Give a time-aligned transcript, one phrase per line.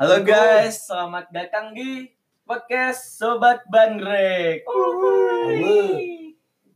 [0.00, 2.08] Halo guys, selamat datang di
[2.48, 4.64] podcast Sobat Bandrek.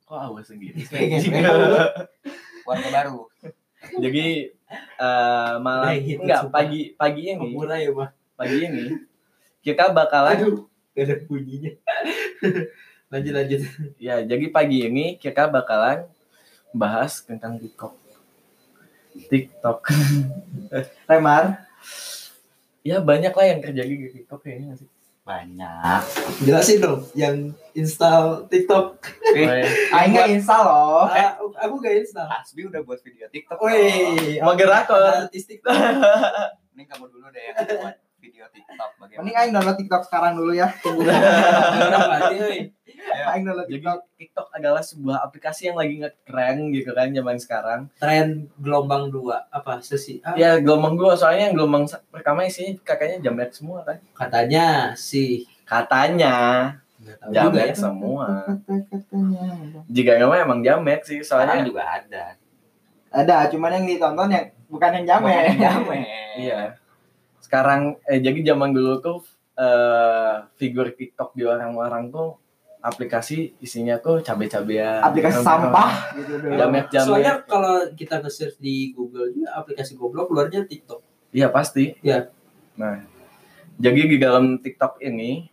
[0.04, 0.84] Kok awas sendiri?
[2.68, 3.24] warga baru.
[3.96, 6.52] Jadi eh, malam Nah, gitu, enggak sumpah.
[6.52, 7.48] pagi pagi ini.
[7.56, 8.84] Mulai ya mah pagi ini.
[9.64, 11.72] Kita bakalan aduh gak ada bunyinya.
[13.08, 13.60] Lanjut lanjut.
[13.96, 16.04] Ya jadi pagi ini kita bakalan
[16.76, 17.96] bahas tentang TikTok.
[19.32, 19.80] TikTok.
[21.08, 21.64] Remar
[22.84, 24.88] ya banyak lah yang terjadi di TikTok kayaknya nggak sih.
[25.24, 26.00] banyak
[26.38, 27.36] jelasin dong yang
[27.72, 29.00] install TikTok
[29.32, 29.64] Eh.
[29.90, 31.24] Aing nggak install loh Eh.
[31.24, 35.24] aku, aku gak install Hasbi udah buat video TikTok Wih, Moderator.
[35.24, 35.72] artis TikTok.
[36.76, 40.52] ini kamu dulu deh yang buat video TikTok bagaimana Mending aing download TikTok sekarang dulu
[40.52, 40.68] ya.
[40.76, 42.36] Orang
[43.06, 43.24] Ayo.
[43.26, 44.00] Aing download Jadi TikTok.
[44.16, 47.80] TikTok adalah sebuah aplikasi yang lagi nge-trend gitu kan zaman sekarang.
[47.94, 48.26] Tren
[48.56, 53.50] gelombang dua apa sesi ah, Ya gelombang dua soalnya yang gelombang pertama isinya kakaknya jamet
[53.50, 53.98] semua kan.
[54.12, 56.34] katanya sih Katanya
[57.00, 57.76] nggak jamet ya.
[57.76, 58.26] semua.
[58.46, 59.44] Kata-katanya.
[59.86, 61.64] Jika memang emang jamet sih sekarang soalnya.
[61.64, 62.24] juga ada
[63.08, 65.30] Ada, cuman yang ditonton yang bukan yang jamet.
[65.30, 66.02] Bukan yang jamet
[66.34, 66.60] Iya.
[67.38, 69.18] Sekarang eh jadi zaman dulu tuh
[69.54, 72.40] eh figur TikTok di orang-orang tuh
[72.84, 75.00] aplikasi isinya tuh cabe-cabean.
[75.00, 76.36] Aplikasi sampah gitu.
[76.52, 77.08] Jamet jamet.
[77.08, 81.00] Soalnya kalau kita nge-search di Google juga aplikasi goblok keluarnya TikTok.
[81.32, 81.96] Iya pasti.
[82.04, 82.28] Iya.
[82.76, 83.00] Nah,
[83.80, 85.48] jadi di dalam TikTok ini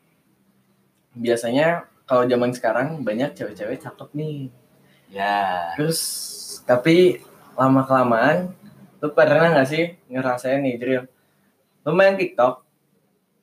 [1.16, 4.52] biasanya kalau zaman sekarang banyak cewek-cewek cakep nih.
[5.16, 6.00] ya Terus
[6.68, 7.24] tapi
[7.56, 8.52] lama kelamaan
[9.00, 11.04] lu pernah nggak sih ngerasain nih Dril?
[11.88, 12.68] Lu main TikTok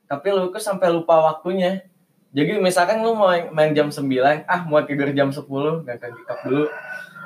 [0.04, 1.87] tapi lu tuh sampai lupa waktunya.
[2.28, 4.04] Jadi misalkan lu mau main jam 9,
[4.44, 5.48] ah mau tidur jam 10,
[5.82, 6.64] ngangkat TikTok dulu.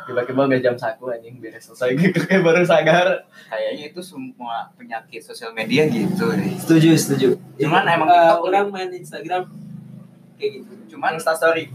[0.02, 3.22] Tiba-tiba udah jam 1 anjing beres selesai gitu kayak baru sadar.
[3.46, 7.28] kayaknya itu semua penyakit sosial media gitu deh Setuju, setuju.
[7.56, 9.42] Cuman Jadi, emang eh, TikTok orang main Instagram
[10.34, 10.72] kayak gitu.
[10.92, 11.70] cuman Insta story.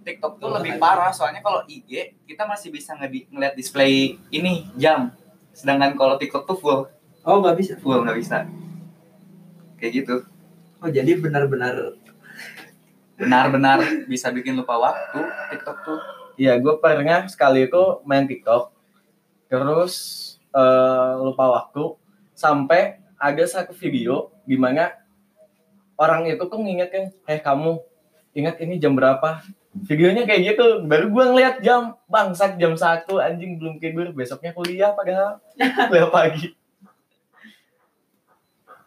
[0.00, 5.12] TikTok tuh lebih parah soalnya kalau IG kita masih bisa ngedi- ngeliat display ini jam
[5.52, 6.80] sedangkan kalau TikTok tuh full
[7.20, 7.72] Oh, nggak bisa.
[7.76, 8.48] full nggak bisa
[9.76, 10.24] kayak gitu
[10.78, 11.98] Oh, jadi benar-benar
[13.18, 15.18] benar-benar bisa bikin lupa waktu
[15.50, 15.98] TikTok tuh
[16.38, 18.70] Iya, gue pernah sekali itu main TikTok,
[19.50, 19.94] terus
[20.54, 21.98] eh, lupa waktu,
[22.38, 24.94] sampai ada satu video di mana
[25.98, 27.82] orang itu tuh ngingetin, hei kamu,
[28.38, 29.42] ingat ini jam berapa?
[29.82, 34.94] Videonya kayak gitu, baru gue ngeliat jam, bangsat jam satu, anjing belum tidur, besoknya kuliah
[34.94, 35.42] padahal,
[35.90, 36.54] kuliah pagi.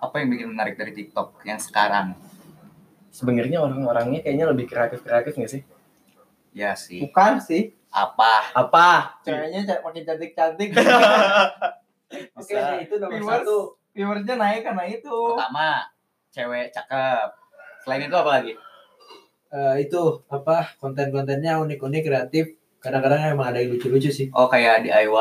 [0.02, 2.18] Apa yang bikin menarik dari TikTok yang sekarang
[3.10, 5.62] Sebenarnya orang-orangnya kayaknya lebih kreatif-kreatif gak sih?
[6.52, 7.72] ya sih Bukan sih.
[7.88, 9.20] apa Apa?
[9.22, 10.70] Ceweknya cewek makin cantik-cantik.
[12.40, 13.40] Oke, itu nomor Viewers.
[13.42, 13.58] satu.
[13.92, 15.16] Viewersnya naik karena itu.
[15.30, 15.84] pertama
[16.30, 17.28] cewek cakep
[17.82, 18.54] selain itu apa lagi
[19.52, 22.46] Eh, itu apa konten-kontennya unik-unik kreatif.
[22.80, 24.32] Kadang-kadang emang ada yang lucu-lucu sih.
[24.32, 25.12] oh kayak DIY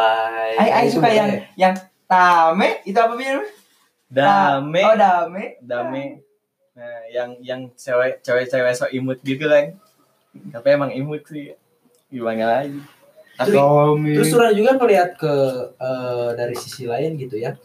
[0.56, 1.26] aing itu suka yang
[1.56, 1.74] yang
[2.06, 3.42] tame itu apa biar?
[4.10, 4.82] Dame.
[4.82, 5.44] Oh, dame.
[5.62, 6.04] dame
[6.70, 9.74] nah yang yang cewek cewek cewek so imut gitu kan
[10.54, 11.52] tapi emang imut sih
[12.08, 12.78] gimana lagi
[13.40, 14.12] tapi Dame.
[14.20, 15.34] Terus orang juga ngeliat ke
[15.80, 17.56] eh, dari sisi lain gitu ya.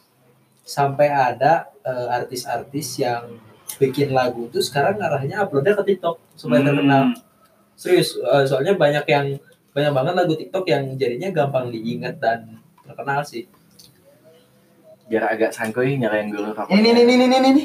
[0.63, 3.27] Sampai ada eh, artis-artis yang
[3.75, 7.03] bikin lagu tuh sekarang arahnya uploadnya ke TikTok supaya Hmm, terkenal.
[7.75, 9.35] Serius, eh, soalnya banyak yang
[9.75, 13.43] banyak banget lagu TikTok yang jadinya gampang diingat dan terkenal sih.
[15.05, 17.63] Biar agak sangkuy nyalain dulu apa Ini ini ini ini ini.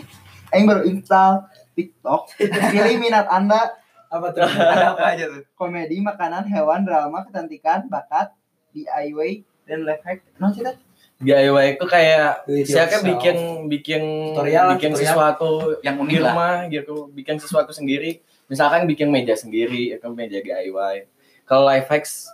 [0.50, 2.36] Aing baru install TikTok.
[2.72, 3.76] Pilih minat Anda
[4.10, 4.42] Apa tuh?
[4.42, 8.34] ada apa aja tuh komedi, makanan, hewan, drama, kecantikan, bakat,
[8.74, 10.26] DIY, dan life hack.
[10.36, 10.74] No sih teh?
[11.20, 13.06] DIY itu kayak siapa yourself.
[13.06, 13.36] bikin
[13.68, 14.02] bikin
[14.34, 15.04] Tutorial bikin tutorial.
[15.14, 18.18] sesuatu yang di unik lah rumah gitu bikin sesuatu sendiri
[18.48, 21.06] misalkan bikin meja sendiri itu meja DIY
[21.44, 22.32] kalau life hacks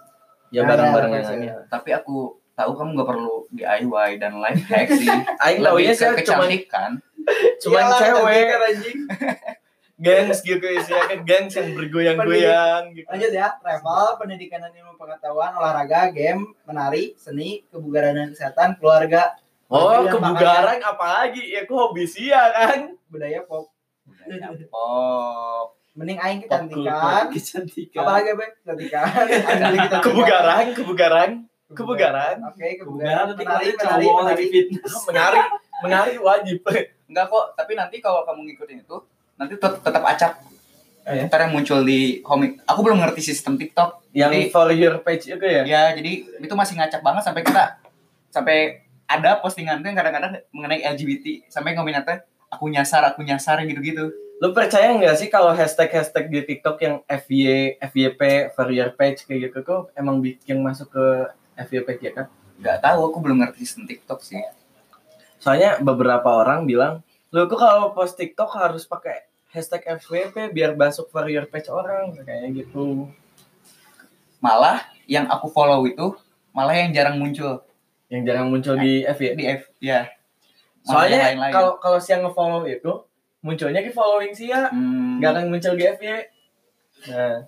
[0.48, 4.32] ya Nah, bareng-bareng ya, yang life ini tapi aku tahu kamu nggak perlu DIY dan
[4.40, 5.06] life hack sih
[5.44, 6.90] Aing ke sih cuman kecantikan
[7.60, 8.44] cuman Iyalah, cewek
[10.04, 15.56] gengs gitu isinya kan gengs yang bergoyang-goyang gitu Lanjut ya, travel, pendidikan dan ilmu pengetahuan,
[15.56, 19.32] olahraga, game, menari, seni, kebugaran dan kesehatan, keluarga,
[19.66, 21.42] Oh, kebugaran apalagi?
[21.50, 22.94] Ya, aku hobi sih ya kan?
[23.10, 23.72] budaya pop.
[24.70, 27.22] oh Mending aing Pop kecantikan.
[27.32, 28.00] Kecantikan.
[28.04, 28.44] Apalagi apa?
[28.68, 28.88] Pilih
[29.48, 30.00] kecantikan.
[30.04, 31.30] Kebugaran, kebugaran,
[31.68, 32.36] kebugaran.
[32.45, 33.24] Oke, Kebugaran kebugaran.
[33.28, 34.45] nanti Menari, kalau menari, cowok lagi menari.
[34.48, 34.92] fitness.
[35.09, 35.39] Menari,
[35.77, 36.59] menari wajib.
[37.09, 38.97] enggak kok tapi nanti kalau kamu ngikutin itu
[39.34, 40.33] nanti tet- tetap acak
[41.07, 41.22] Oh, ya?
[41.22, 45.30] ntar yang muncul di home aku belum ngerti sistem TikTok Yang Jadi- for your page
[45.30, 45.63] itu ya?
[45.63, 47.78] ya jadi itu masih ngacak banget sampai kita
[48.28, 54.10] sampai ada postingan tuh yang kadang-kadang mengenai LGBT sampai ngomentnya aku nyasar aku nyasar gitu-gitu
[54.36, 58.21] Lu percaya nggak sih kalau hashtag-hashtag di TikTok yang FY, FYP,
[58.51, 61.07] for your page kayak gitu kok emang bikin masuk ke
[61.58, 62.26] FYP ya kan?
[62.56, 64.41] nggak tahu aku belum ngerti sistem TikTok sih
[65.36, 71.06] Soalnya beberapa orang bilang, lu kok kalau post TikTok harus pakai hashtag FYP biar masuk
[71.06, 73.08] for your page orang kayak gitu.
[74.38, 76.16] malah yang aku follow itu
[76.50, 77.60] malah yang jarang muncul
[78.06, 79.34] Yang jarang muncul di FY.
[79.34, 80.09] di F ya
[80.80, 82.92] Soalnya kalau kalau siang nge-follow itu
[83.38, 86.18] munculnya di following sih ya, Hmm, nggak akan muncul di FY.
[87.06, 87.38] Nah,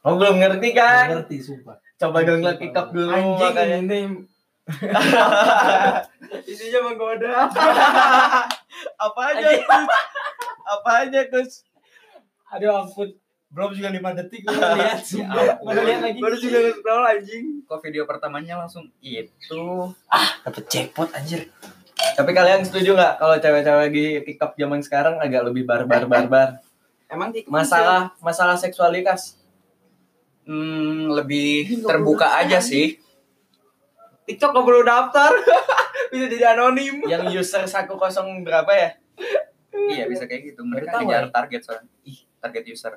[0.00, 1.10] Oh belum ngerti kan?
[1.12, 1.76] ngerti sumpah.
[1.96, 3.78] Coba download TikTok dulu Anjing makanya.
[3.80, 4.00] ini.
[6.50, 7.48] Isinya menggoda.
[9.06, 9.84] Apa aja Gus?
[10.66, 11.50] Apa aja Gus?
[12.52, 13.16] Aduh ampun.
[13.46, 15.56] Belum juga 5 detik gue lihat Ya.
[15.62, 16.18] Mana lihat lagi.
[16.18, 17.44] Baru juga nge-scroll anjing.
[17.64, 19.62] kok video pertamanya langsung itu
[20.44, 21.48] Dapet jackpot anjir.
[21.96, 26.48] Tapi kalian setuju nggak kalau cewek-cewek di TikTok zaman sekarang agak lebih barbar barbar?
[27.08, 29.38] Emang TikTok Masalah masalah seksualitas.
[30.46, 33.02] Hmm, lebih terbuka aja sih
[34.26, 35.30] TikTok nggak perlu daftar.
[36.10, 36.98] Bisa jadi anonim.
[37.06, 38.90] Yang user saku kosong berapa ya?
[39.90, 41.30] iya bisa kayak gitu mereka Baru tahu, ngejar ya?
[41.30, 42.92] target soalnya ih target user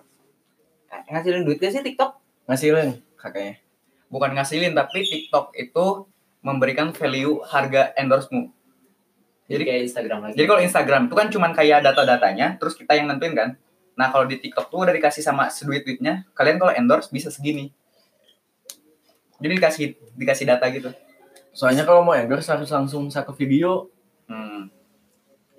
[0.89, 2.11] Ngasilin duit gak sih TikTok?
[2.49, 3.61] Ngasilin kakaknya.
[4.09, 5.85] bukan ngasilin tapi TikTok itu
[6.41, 8.49] memberikan value harga endorse-mu
[9.49, 10.33] Jadi kayak Instagram lagi.
[10.37, 13.57] Jadi kalau Instagram itu kan cuman kayak data-datanya, terus kita yang nentuin kan.
[13.99, 17.75] Nah kalau di TikTok tuh udah dikasih sama seduit-duitnya, kalian kalau endorse bisa segini.
[19.43, 19.85] Jadi dikasih
[20.15, 20.87] dikasih data gitu.
[21.51, 23.91] Soalnya kalau mau endorse harus langsung saku video.
[24.31, 24.71] Hmm.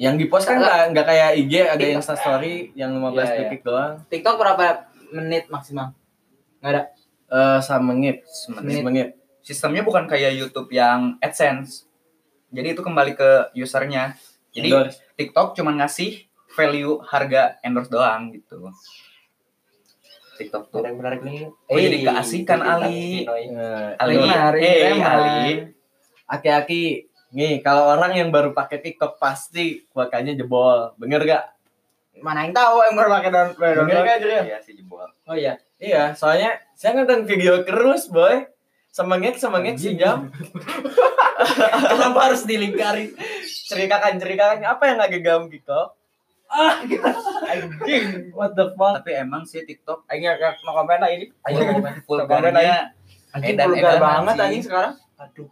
[0.01, 1.97] Yang di post kan nggak nggak kayak IG ada TikTok.
[2.01, 3.37] Insta Story yang 15 Iya, iya.
[3.45, 3.93] detik doang.
[4.09, 4.65] TikTok berapa
[5.13, 5.93] menit maksimal?
[6.65, 6.83] Nggak ada.
[7.29, 8.81] Eh sama menit, Semenit.
[8.81, 9.09] menit.
[9.45, 11.85] Sistemnya bukan kayak YouTube yang AdSense.
[12.49, 14.17] Jadi itu kembali ke usernya.
[14.57, 14.97] Jadi Endorse.
[15.21, 18.71] TikTok cuman ngasih value harga endorse doang gitu.
[20.41, 20.81] TikTok tuh.
[20.81, 21.41] Yang menarik nih.
[21.69, 23.29] Oh, jadi keasikan, Ali.
[23.29, 24.97] Eh, Ali, Menarik, eh.
[24.97, 25.49] Ali.
[26.25, 26.83] Aki-aki,
[27.37, 30.97] nih kalau orang yang baru pakai TikTok pasti kuotanya jebol.
[30.97, 31.45] Bener gak?
[32.25, 34.23] Mana yang tahu yang baru pakai down baru Bener download.
[34.25, 34.43] gak?
[34.49, 35.07] Iya sih jebol.
[35.29, 35.61] Oh iya.
[35.81, 38.45] Iya, soalnya saya nonton video terus, boy.
[38.91, 40.29] Semangat, semangat sejam.
[41.91, 43.15] Kenapa harus dilingkari?
[43.71, 46.00] Ceritakan-ceritakan apa yang lagi gam TikTok?
[46.51, 48.35] Anjing.
[48.35, 49.01] What the fuck?
[49.01, 51.31] Tapi emang sih TikTok Aing nggak mau komen lah ini.
[51.47, 52.03] Ayo komen.
[52.05, 52.91] vulgarnya
[53.31, 54.95] Anjing vulgar banget anjing sekarang.
[55.17, 55.51] Aduh.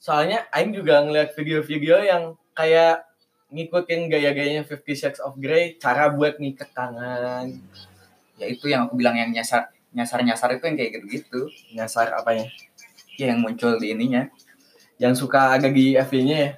[0.00, 3.04] Soalnya Aing juga ngeliat video-video yang kayak
[3.52, 7.52] ngikutin gaya-gayanya Fifty Shades of Grey, cara buat ngikat tangan,
[8.40, 11.40] ya itu yang aku bilang yang nyasar nyasar nyasar itu yang kayak gitu gitu
[11.76, 12.48] nyasar apanya,
[13.20, 14.32] ya yang muncul di ininya
[14.96, 16.50] yang suka agak di FB-nya ya.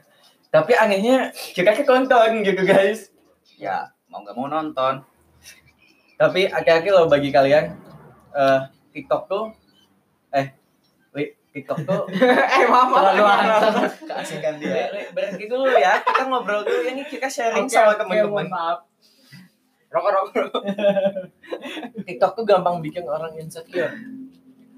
[0.55, 3.11] Tapi anehnya kita tonton gitu guys.
[3.65, 5.01] Ya mau nggak mau nonton
[6.15, 7.75] Tapi aki-aki loh bagi kalian
[8.37, 8.61] eh
[8.93, 9.45] TikTok tuh
[10.31, 10.53] eh
[11.55, 12.03] TikTok tuh
[12.59, 13.75] eh mama Terlalu hantam.
[14.11, 16.03] keasikan dia berhenti dulu ya.
[16.03, 18.27] Kita ngobrol dulu ini kita sharing Oke, sama teman-teman.
[18.27, 18.79] mohon maaf.
[19.87, 20.63] Rokok rokok.
[22.11, 23.95] TikTok tuh gampang bikin orang insecure.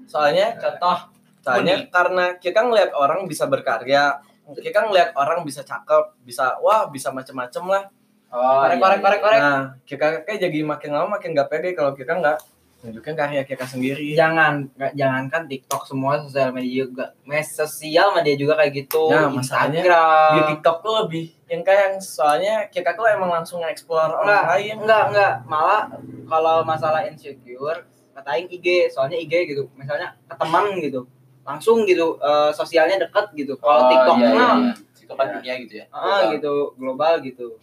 [0.05, 1.09] Soalnya contoh,
[1.41, 4.21] soalnya karena kita ngelihat orang bisa berkarya,
[4.61, 7.89] kita ngelihat orang bisa cakep, bisa wah bisa macem-macem lah.
[8.27, 9.39] Oh, Korek, korek, korek, korek.
[9.39, 12.37] Nah, kita kayak jadi makin lama makin gak pede kalau kita nggak
[12.77, 14.13] nunjukin karya kita sendiri.
[14.13, 17.05] Jangan nggak jangankan TikTok semua sosial media juga.
[17.23, 19.09] Media sosial media juga kayak gitu.
[19.09, 20.29] Nah, masalahnya Instagram.
[20.29, 24.75] Di TikTok tuh lebih yang kayak yang soalnya kita tuh emang langsung nge-explore orang lain.
[24.83, 25.33] enggak, enggak.
[25.47, 25.81] Malah
[26.27, 29.71] kalau masalah insecure, katain IG, soalnya IG gitu.
[29.73, 31.07] Misalnya ke teman gitu.
[31.47, 33.55] Langsung gitu eh, sosialnya deket gitu.
[33.55, 34.73] Kalau Oh, TikTok iya, mah iya.
[34.99, 35.85] Itu kan dunia gitu ya.
[35.89, 37.55] ah, gitu, global gitu.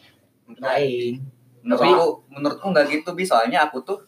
[0.46, 1.14] Katain.
[1.60, 3.98] menurutku menurutku nggak gitu bi soalnya aku tuh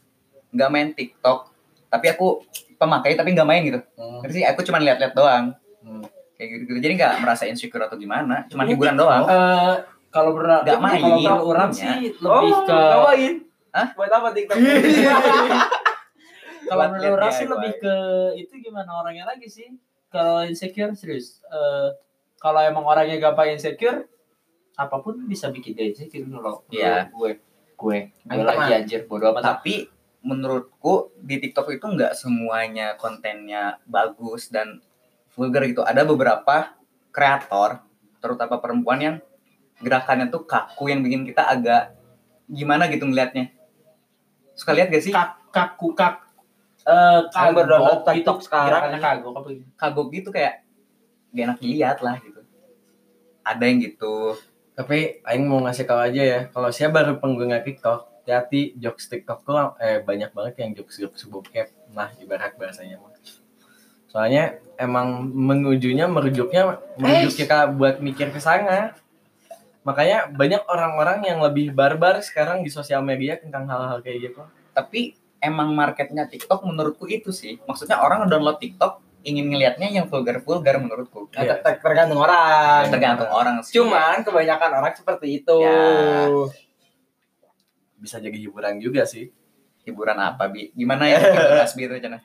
[0.50, 1.48] nggak main TikTok
[1.86, 4.20] tapi aku pemakai tapi nggak main gitu Hmm.
[4.26, 6.04] Sih aku cuma lihat-lihat doang Hmm.
[6.34, 9.74] kayak gitu, gitu jadi nggak merasa insecure atau gimana cuma hiburan doang Eh,
[10.08, 11.80] kalau pernah Nggak main, kalau orang punya.
[11.92, 13.34] sih lebih ke ngapain?
[13.70, 13.88] Hah?
[13.92, 14.56] Buat apa TikTok?
[16.66, 17.94] kalau menurut orang sih lebih ke
[18.36, 19.68] itu gimana orangnya lagi sih
[20.08, 21.88] kalau insecure serius Eh,
[22.36, 24.04] kalau emang orangnya gampang insecure
[24.76, 27.08] apa pun bisa bikin dia insecure loh Iya.
[27.08, 27.40] gue.
[27.76, 28.12] Gue.
[28.22, 29.60] Gue lagi anjir bodo amat.
[29.60, 29.88] Tapi
[30.20, 34.80] menurutku di TikTok itu nggak semuanya kontennya bagus dan
[35.32, 35.80] vulgar gitu.
[35.80, 36.76] Ada beberapa
[37.08, 37.80] kreator
[38.20, 39.16] terutama perempuan yang
[39.78, 41.92] gerakannya tuh kaku yang bikin kita agak
[42.48, 43.52] gimana gitu ngelihatnya
[44.56, 45.12] suka lihat gak sih?
[45.12, 46.24] Kak kaku kak
[46.86, 48.80] eh Yang berdownload kagok TikTok sekarang.
[48.96, 50.64] kagok apa gitu kagok gitu kayak
[51.32, 52.40] gak enak dilihat lah gitu.
[53.44, 54.32] Ada yang gitu
[54.76, 59.46] Tapi aing mau ngasih tahu aja ya, kalau saya baru pengguna TikTok, hati jokes TikTok
[59.46, 61.72] tuh eh banyak banget yang jokes jokes bokep.
[61.96, 63.16] Nah, ibarat bahasanya mah.
[64.12, 68.92] Soalnya emang menujunya merujuknya merujuk kita buat mikir ke sana.
[69.86, 74.42] Makanya banyak orang-orang yang lebih barbar sekarang di sosial media tentang hal-hal kayak gitu.
[74.76, 80.38] tapi emang marketnya TikTok menurutku itu sih maksudnya orang download TikTok ingin ngelihatnya yang vulgar
[80.38, 81.58] vulgar menurutku Nah, Iya.
[81.58, 82.86] ter- tergantung orang.
[82.86, 85.58] tergantung orang sih Cuman kebanyakan orang seperti itu.
[85.58, 86.30] Ya.
[87.96, 89.32] Bisa jadi hiburan juga sih.
[89.82, 92.18] hiburan apa bi gimana ya hiburan Asbi itu Cana?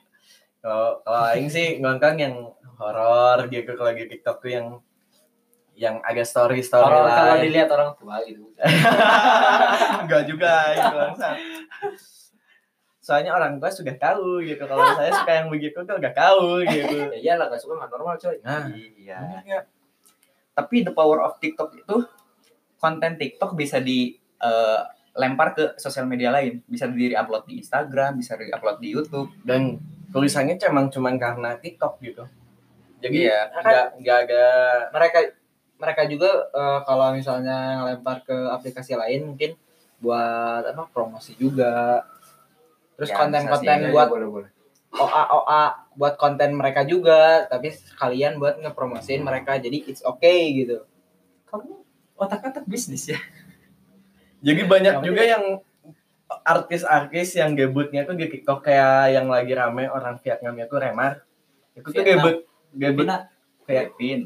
[0.58, 2.34] Kalau kalau aing sih nonton yang
[2.74, 4.66] horor gitu kalau di TikTok tuh yang
[5.72, 8.42] yang agak story story Kalau kalau dilihat orang tua gitu.
[10.02, 11.36] Enggak juga gitu bangsat.
[13.02, 14.62] Soalnya orang tua sudah tahu gitu.
[14.62, 16.96] Kalau saya suka yang begitu tuh udah tahu gitu.
[17.18, 18.38] ya iyalah gak suka nggak normal coy.
[18.46, 19.64] Nah, iya nggak?
[20.52, 21.96] tapi the power of TikTok itu
[22.76, 24.80] konten TikTok bisa di eh,
[25.16, 29.32] lempar ke sosial media lain bisa di upload di Instagram bisa di upload di YouTube
[29.44, 29.76] dan
[30.12, 32.24] tulisannya cuma cuman karena TikTok gitu.
[33.00, 33.48] Jadi Iya.
[33.50, 34.44] enggak enggak ada
[34.92, 35.18] mereka
[35.80, 39.56] mereka juga eh, kalau misalnya ngelempar ke aplikasi lain mungkin
[40.02, 42.02] buat apa promosi juga
[43.02, 43.90] terus Ya, konten-konten bisa sih.
[43.90, 44.50] buat boleh boleh.
[44.92, 45.62] OA OA
[45.98, 50.86] buat konten mereka juga tapi sekalian buat ngepromosiin mereka jadi it's okay gitu
[51.50, 51.82] kamu
[52.14, 53.18] otak-otak bisnis ya
[54.42, 55.44] Jadi banyak juga yang
[56.42, 61.22] artis-artis yang debutnya tuh di TikTok kayak yang lagi rame orang Vietnamnya tuh Remar.
[61.78, 62.10] Itu tuh Vietnam.
[62.18, 62.36] debut
[62.72, 64.20] debut kayak Filipin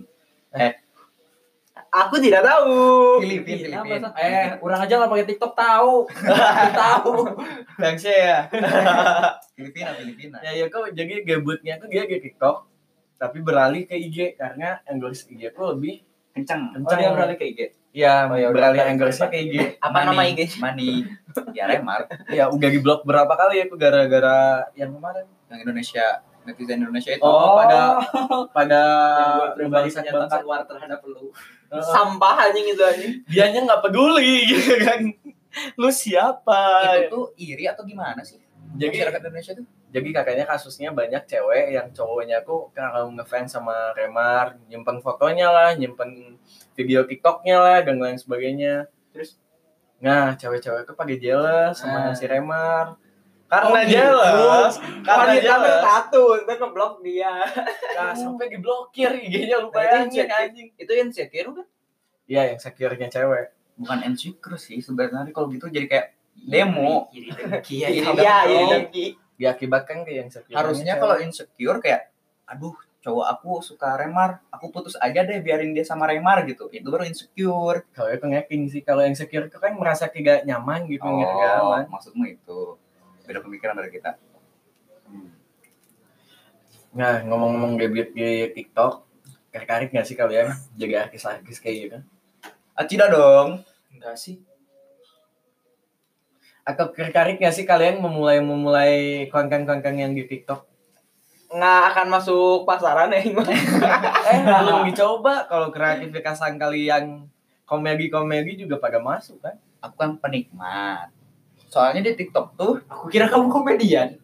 [1.87, 2.75] aku tidak tahu
[3.21, 5.93] Filipin Iya, Filipin Eh, orang aja nggak pakai TikTok tahu.
[6.73, 7.13] tahu.
[7.81, 8.49] Thanks ya.
[9.57, 12.69] Filipina Filipina ya ya kok jadi debutnya tuh dia di TikTok
[13.17, 17.61] tapi beralih ke IG karena endorse IG tuh lebih kenceng Oh, dia beralih ke IG.
[17.91, 19.55] ya, Oh, ya beralih endorse-nya ke IG.
[19.81, 21.01] apa nama IG Mani
[21.51, 25.25] ya Remar Ya udah di blok berapa kali ya tuh gara-gara yang kemarin.
[25.47, 26.05] yang Indonesia
[26.47, 27.99] netizen Indonesia itu Oh, pada
[28.49, 28.83] pada
[29.59, 30.43] menyatakan bangsat.
[30.45, 31.29] war terhadap lu.
[31.67, 31.83] Heeh.
[31.83, 35.01] sampah anjing itu anjing dianya nggak peduli gitu kan.
[35.75, 36.61] Lu siapa?
[36.97, 38.39] itu tuh iri atau gimana sih
[38.77, 43.73] Jadi masyarakat Indonesia tuh jadi katanya kasusnya banyak cewek yang cowoknya tuh kalau ngefans sama
[43.93, 46.37] Remar nyimpen fotonya lah nyimpen
[46.73, 49.41] video TikToknya lah dan lain sebagainya Terus?
[49.97, 52.13] nah cewek-cewek tuh pada jealous sama Nah.
[52.13, 53.01] si Remar
[53.47, 53.95] karena Oh, gitu.
[53.95, 57.35] jealous karena Wanita jealous bersatu itu ngeblok dia.
[57.97, 61.67] Nah, sampai diblokir IG-nya lu Nah, bayangin anjing itu insecure kan
[62.27, 63.55] iya yang secure-nya cewek.
[63.77, 67.07] Bukan insecure sih sebenarnya kalau gitu jadi kayak demo.
[67.09, 67.23] Ya.
[67.23, 67.31] Iri
[67.63, 68.51] Iri iya dengki.
[68.51, 69.07] iya dengki.
[69.37, 72.09] diakibatkan ke yang secure harusnya kalau insecure kayak
[72.45, 76.67] aduh cowok aku suka Remar aku putus aja deh biarin dia sama Remar gitu.
[76.69, 77.87] Itu baru insecure.
[77.93, 81.39] Kalau itu ngacking sih kalau yang secure itu kan merasa tidak nyaman gitu nggak oh
[81.39, 81.83] nyaman.
[81.87, 82.61] maksudmu itu
[83.27, 84.15] beda pemikiran dari kita
[86.97, 89.05] Nah, ngomong-ngomong debut di TikTok,
[89.53, 90.49] tertarik nggak sih kalian
[90.81, 91.99] jadi artis-artis kayak gitu?
[92.73, 93.61] ah tidak dong
[93.93, 94.41] Enggak sih.
[96.65, 98.95] Atau tertarik nggak sih kalian memulai memulai
[99.29, 100.65] konten-konten yang di TikTok?
[101.53, 103.21] nggak akan masuk pasaran ya.
[104.33, 105.45] Eh, belum dicoba.
[105.53, 107.29] Kalau kreativitas kalian
[107.69, 109.61] komedi-komedi juga pada masuk kan?
[109.87, 111.09] aku kan penikmat
[111.77, 114.17] soalnya di TikTok tuh Aku kira kamu komedian.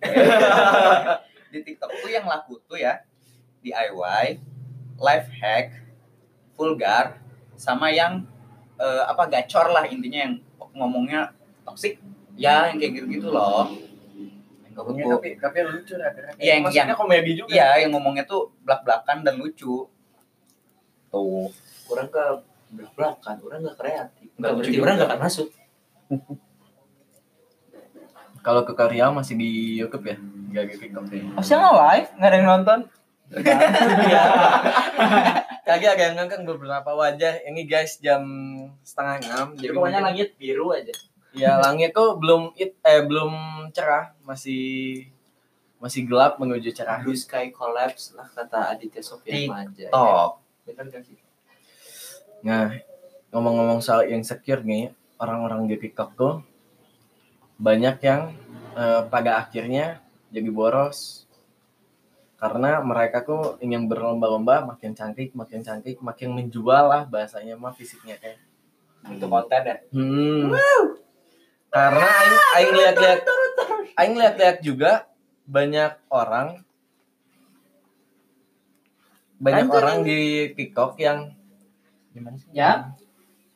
[1.53, 3.05] di TikTok tuh yang laku tuh ya
[3.61, 4.25] DIY,
[4.97, 5.77] life hack,
[6.53, 7.21] vulgar,
[7.55, 8.25] sama yang
[8.75, 10.35] eh, apa gacor lah intinya yang
[10.73, 11.29] ngomongnya
[11.63, 12.01] toxic
[12.33, 13.69] ya yang kayak gitu gitu loh
[14.65, 16.09] Ya, Menurutku, tapi tapi lucu lah.
[16.41, 17.53] Iya, yang- Maksudnya komedi juga.
[17.53, 19.85] iya yang ngomongnya tuh belak belakan dan lucu
[21.13, 21.53] tuh
[21.85, 22.25] Orang ke
[22.73, 24.29] belak-belakan, orang nggak kreatif.
[24.33, 24.81] Nggak berarti juga.
[24.81, 25.49] orang nggak akan masuk.
[28.43, 31.23] Kalau ke Korea masih di YouTube ya, nggak di TikTok ya.
[31.39, 32.81] Harusnya nggak live nggak ada yang nonton
[33.33, 34.23] Iya.
[35.67, 37.41] Kaki ada yang ngangkang beberapa wajah.
[37.49, 38.23] Ini guys jam
[38.85, 39.47] setengah enam.
[39.57, 40.93] Jadi pokoknya langit biru aja.
[41.33, 43.33] Ya langit tuh belum it, eh belum
[43.73, 45.07] cerah, masih
[45.81, 47.01] masih gelap menuju cerah.
[47.01, 49.89] Blue sky collapse lah kata Aditya Sofyan Manja.
[49.89, 50.31] TikTok
[50.63, 51.19] Bener gak sih?
[52.45, 52.71] Nah,
[53.33, 56.35] ngomong-ngomong soal insecure nih, orang-orang di TikTok tuh
[57.59, 58.33] banyak yang
[58.77, 60.01] eh, pada akhirnya
[60.33, 61.25] jadi boros.
[62.41, 68.19] Karena mereka tuh ingin berlomba-lomba makin cantik, makin cantik, makin menjual lah bahasanya mah fisiknya
[68.19, 68.43] kayak.
[69.15, 69.77] Itu konten ya.
[69.95, 70.51] Hmm.
[71.71, 73.21] Karena aing aing lihat-lihat
[73.95, 75.07] aing lihat-lihat juga
[75.47, 76.67] banyak orang
[79.43, 79.79] banyak Anjir.
[79.79, 80.21] orang di
[80.55, 81.35] TikTok yang
[82.13, 82.49] Gimana sih?
[82.53, 82.93] Ya,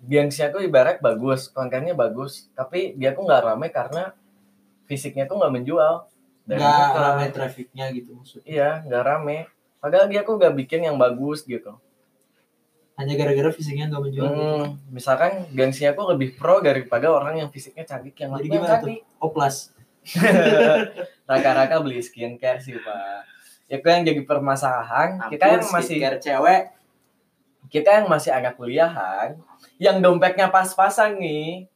[0.06, 4.14] gengsi aku ibarat bagus kontennya bagus tapi dia tuh nggak rame karena
[4.84, 6.06] fisiknya tuh nggak menjual
[6.42, 8.46] Dan nggak ramai trafiknya gitu maksudnya.
[8.46, 9.36] iya nggak rame
[9.76, 11.75] padahal dia tuh nggak bikin yang bagus gitu
[12.94, 14.25] Hanya gara-gara fisiknya nggak menjual.
[14.25, 14.32] gitu.
[14.32, 18.72] Hmm, misalkan gengsinya aku lebih pro daripada orang yang fisiknya cantik yang Jadi lainnya gimana
[18.78, 18.88] tuh?
[18.88, 19.56] cantik Oplas.
[21.26, 23.26] raka-raka beli skincare sih pak
[23.66, 26.62] itu yang jadi permasalahan kita yang Ampun, masih skincare cewek
[27.66, 29.34] kita yang masih agak kuliahan
[29.76, 31.68] yang dompetnya pas-pasan nih.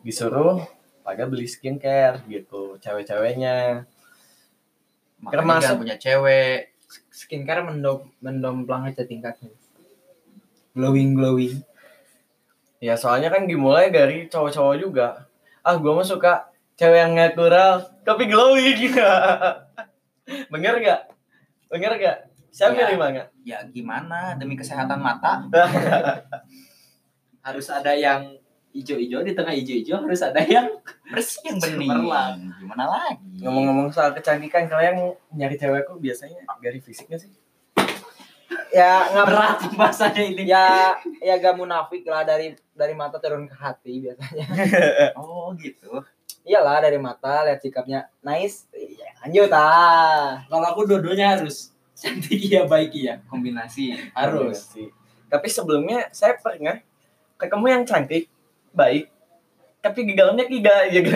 [0.00, 0.64] Disuruh
[1.02, 3.84] pada beli skincare gitu cewek-ceweknya.
[5.18, 6.60] Makanya Termasuk- punya cewek.
[7.12, 9.52] skincare mendom mendomplang aja tingkatnya.
[10.72, 11.60] Glowing glowing.
[12.80, 15.28] Ya soalnya kan dimulai dari cowok-cowok juga.
[15.60, 18.94] Ah gue mah suka cewek yang natural tapi glowing.
[20.52, 21.02] Bener gak
[21.68, 22.86] bener gak siapa Iya.
[22.88, 25.44] yang mana Ya gimana demi kesehatan mata?
[27.40, 28.36] harus ada yang
[28.70, 30.68] hijau-hijau di tengah hijau-hijau harus ada yang
[31.08, 31.88] Bersih yang bening.
[31.88, 32.36] Cemerlang.
[32.58, 33.40] Gimana lagi?
[33.40, 37.32] ngomong-ngomong soal kecantikan kalian nyari cewekku biasanya dari fisiknya sih
[38.68, 40.44] ya nggak berat pembahasannya ini.
[40.44, 44.44] ya ya gak munafik lah dari dari mata turun ke hati biasanya
[45.16, 46.04] Oh gitu.
[46.42, 52.62] iyalah dari mata lihat sikapnya nice ya, lanjut ah Kalau aku dua-duanya harus cantik ya
[52.64, 53.18] baik ya.
[53.26, 54.14] Kombinasi.
[54.14, 54.70] Harus.
[54.72, 54.88] sih
[55.28, 56.80] tapi sebelumnya saya pernah
[57.36, 58.32] ketemu yang cantik
[58.72, 59.12] baik
[59.84, 61.12] tapi di dalamnya tidak gitu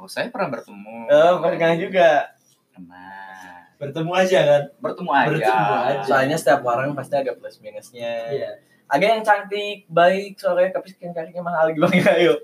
[0.00, 1.12] Oh saya pernah bertemu.
[1.12, 2.32] oh, pernah juga
[2.72, 3.68] Pernah.
[3.76, 4.62] Bertemu aja kan.
[4.80, 5.28] Bertemu aja.
[5.28, 6.00] Bertemu aja.
[6.08, 8.50] soalnya setiap orang pasti ada plus minusnya Iya.
[8.88, 12.36] ada yang cantik baik sore tapi skincare-nya mahal gimana ayo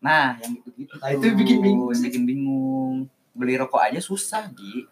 [0.00, 0.96] Nah, yang gitu-gitu.
[0.96, 1.92] Nah, itu bikin bingung.
[1.92, 2.94] Bikin bingung.
[3.36, 4.88] Beli rokok aja susah, Gi.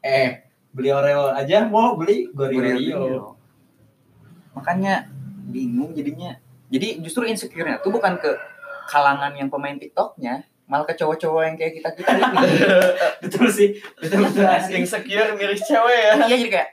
[0.00, 0.40] Eh,
[0.76, 2.96] beli Oreo aja mau beli Beli Gorio.
[3.00, 3.26] Oreo.
[4.52, 5.08] Makanya
[5.48, 6.36] bingung jadinya.
[6.68, 8.28] Jadi justru insecure-nya tuh bukan ke
[8.92, 12.38] kalangan yang pemain TikTok-nya, malah ke cowok-cowok yang kayak kita-kita ini.
[13.24, 13.80] Betul sih.
[13.96, 14.44] Betul betul
[14.76, 16.70] insecure miris cewek ya iya jadi kayak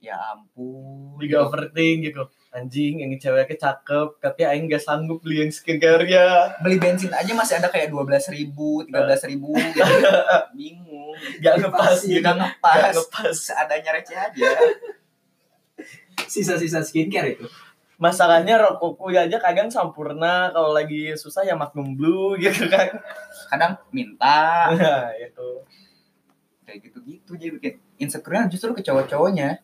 [0.00, 1.16] ya ampun.
[1.20, 6.76] di overthink gitu anjing ini ceweknya cakep tapi aing gak sanggup beli yang skincare-nya Beli
[6.76, 9.54] bensin aja masih ada kayak 12 ribu, 13 ribu.
[9.54, 9.86] gitu.
[10.58, 11.14] bingung.
[11.38, 12.78] gak ngepas gitu Gak ngepas.
[12.80, 14.50] gak ngepas Seadanya receh aja.
[16.26, 17.46] Sisa-sisa skincare itu.
[17.96, 22.88] masalahnya rokokku aja kadang sampurna kalau lagi susah ya Magnum Blue gitu kan
[23.46, 24.72] Kadang minta.
[24.72, 25.48] nah itu
[26.64, 29.60] kayak gitu-gitu jadi bikin insecure justru ke cowok-cowoknya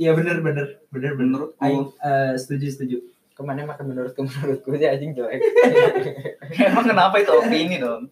[0.00, 1.12] Iya bener bener bener bener.
[1.14, 2.96] menurutku Aing eh, setuju setuju.
[3.30, 5.40] ke mana makan menurutku menurutku sih anjing jelek
[6.66, 8.08] emang kenapa itu opini dong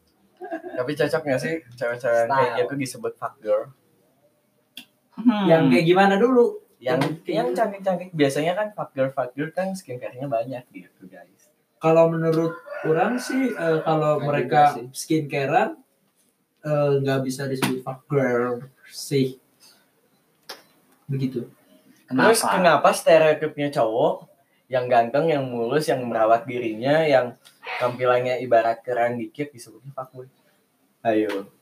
[0.74, 3.72] tapi cocok gak sih cewek-cewek kayak gitu disebut fuck girl
[5.12, 5.44] Hmm.
[5.44, 6.62] Yang kayak gimana dulu?
[6.78, 11.50] yang Yang- yang cantik-cantik biasanya kan fuck girl fuck girl kan skincare-nya banyak gitu guys
[11.76, 15.74] Kalau menurut orang sih eh, kalau mereka skincarean
[16.60, 19.42] eh, nggak bisa disebut fuck girl sih.
[21.04, 21.50] Begitu.
[22.08, 24.26] Kenapa Terus kenapa stereotipnya cowok
[24.68, 27.36] yang ganteng, yang mulus, yang merawat dirinya, yang
[27.80, 30.28] tampilannya ibarat keren dikit disebutnya fuckboy?
[31.04, 31.52] Ayo.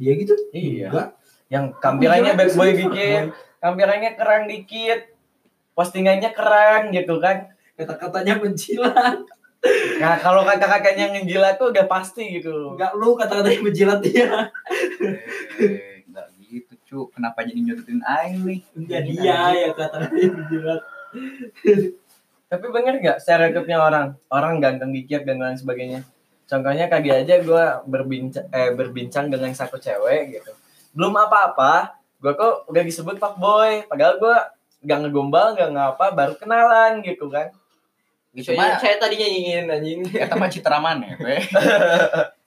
[0.00, 0.34] Dia gitu?
[0.50, 0.88] Iya.
[0.90, 1.08] Enggak.
[1.50, 3.24] Yang tampilannya bad boy dikit,
[3.58, 5.00] tampilannya keren dikit,
[5.74, 7.52] postingannya keren gitu kan.
[7.74, 9.24] Kata-katanya menjilat.
[10.00, 12.76] Nah kalau kata-katanya ngejilat tuh udah pasti gitu.
[12.76, 14.48] Enggak lu kata-katanya menjilat dia.
[16.90, 20.82] Gitu cu kenapa jadi nyudutin aing nih Enggak dia ya kata-katanya menjilat.
[22.50, 24.18] Tapi bener nggak stereotipnya orang?
[24.26, 26.02] Orang ganteng dikit dan lain sebagainya.
[26.50, 30.50] Contohnya tadi aja gue berbincang, eh, berbincang dengan satu cewek gitu.
[30.90, 33.86] Belum apa-apa, gue kok udah disebut fuckboy.
[33.86, 34.36] Padahal gue
[34.82, 37.54] gak ngegombal, gak ngapa, baru kenalan gitu kan.
[38.30, 41.18] gitu saya, mah saya tadinya ingin anjing kata mah citra mana ya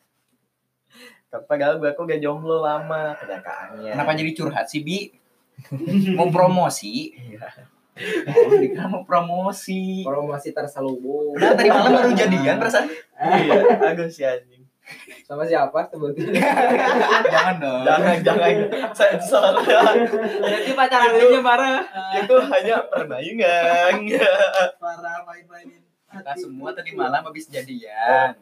[1.40, 3.92] Padahal gue kok gak jomblo lama kenyataannya.
[3.92, 5.10] kenapa jadi curhat sih bi
[6.14, 7.46] mau promosi Iya.
[8.28, 14.22] oh, dikira mau promosi promosi terselubung Udah tadi malam baru jadian perasaan Iya, aduh si
[14.22, 14.66] anjing.
[15.24, 16.34] sama siapa sebutin
[17.34, 18.52] jangan dong Jangan, jangan.
[18.92, 19.54] Sensor.
[20.42, 21.80] nanti pacaran aja marah
[22.16, 23.94] Itu hanya permainan.
[24.76, 25.82] Parah main-mainin.
[26.12, 28.36] kita semua tadi malam habis jadian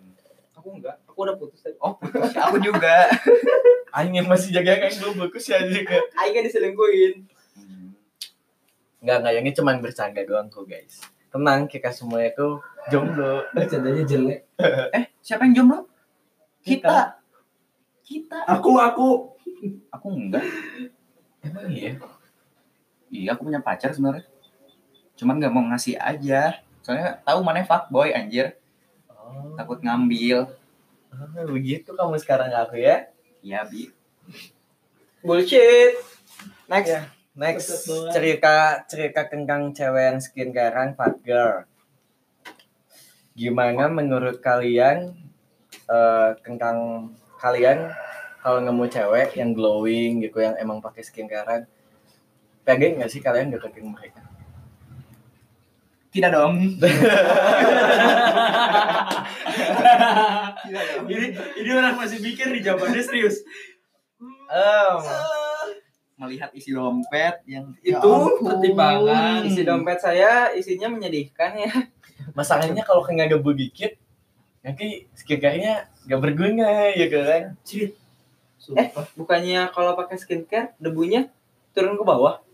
[0.52, 2.34] aku enggak aku udah putus tadi oh putus.
[2.34, 3.06] Aku juga.
[3.96, 5.86] Aing yang masih jaga kayak gue bagus ya anjing.
[6.18, 7.14] Aing kan diselingkuhin.
[9.06, 11.06] Enggak, enggak, ini cuman bercanda doang kok guys.
[11.30, 12.58] Tenang, kita semua itu
[12.90, 13.46] jomblo.
[13.54, 14.50] Bercandanya jelek.
[14.98, 15.86] eh siapa yang jomblo?
[16.66, 17.22] Kita.
[18.02, 18.50] Kita.
[18.50, 19.38] Aku aku.
[19.94, 20.46] Aku enggak.
[21.46, 21.98] Emang iya?
[23.14, 24.26] iya aku punya pacar sebenarnya.
[25.20, 26.64] Cuman nggak mau ngasih aja.
[26.82, 28.58] Soalnya tahu mana fuckboy anjir.
[29.12, 30.61] Oh, takut ngambil
[31.12, 33.12] ah, begitu kamu sekarang aku ya.
[33.44, 33.92] ya bi
[35.22, 36.02] Bullshit.
[36.66, 36.90] Next.
[36.90, 37.02] Ya.
[37.32, 41.64] Next cerita cerita tentang cewek yang skincarean fat girl.
[43.38, 45.16] Gimana menurut kalian
[45.88, 47.08] eh, tentang
[47.40, 47.94] kalian
[48.42, 51.70] kalau nemu cewek yang glowing gitu yang emang pakai skincarean
[52.66, 54.31] pengen nggak sih kalian deketin mereka?
[56.14, 56.60] tidak dong
[61.08, 63.44] ini ini orang masih mikir di jawabannya serius.
[64.52, 65.00] Em,
[66.20, 69.48] melihat isi dompet yang Itu Ya pertimbangan.
[69.48, 71.72] Isi dompet saya isinya menyedihkan ya.
[72.38, 73.98] masalahnya kalau kena debu dikit
[74.62, 77.58] nanti skincare-nya nggak berguna ya kan?
[77.58, 77.90] Eh,
[78.62, 79.10] Sumpah.
[79.18, 81.34] bukannya kalau pakai skincare debunya
[81.74, 82.46] turun ke bawah?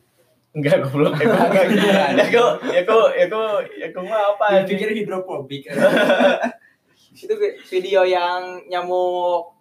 [0.52, 1.88] Enggak goblok, aku enggak gitu.
[2.18, 3.42] Aku aku aku
[3.84, 5.70] aku mah apa Dia pikir hidrofobik.
[7.24, 9.54] Itu vi- video yang nyamuk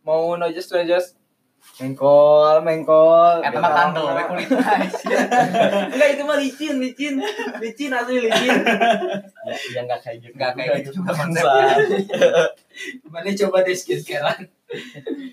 [0.00, 1.06] mau nojos nojos
[1.76, 4.48] mengkol mengkol eta mah kandel we kulit
[5.92, 7.20] enggak itu mah licin licin
[7.60, 8.64] licin asli licin
[9.40, 10.32] Ya, ya nggak kayak gitu.
[10.36, 11.74] Nggak kayak gitu juga konsepnya.
[13.08, 14.48] Mana coba deh skincarean.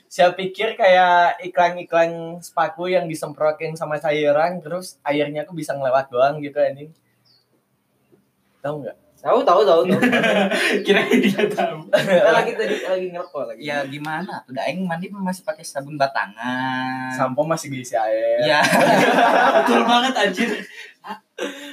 [0.10, 6.42] Saya pikir kayak iklan-iklan sepatu yang disemprotin sama cairan terus airnya tuh bisa ngelewat doang
[6.42, 6.90] gitu anjing.
[8.62, 8.98] Tahu nggak?
[9.18, 10.02] tahu tahu tahu tahu
[10.86, 11.90] Kirain dia tahu.
[11.90, 17.10] kita lagi tadi lagi ngerokok lagi ya gimana tuh daeng mandi masih pakai sabun batangan
[17.18, 18.46] Sampo masih diisi air.
[18.46, 18.62] ya
[19.62, 20.50] Betul banget anjir.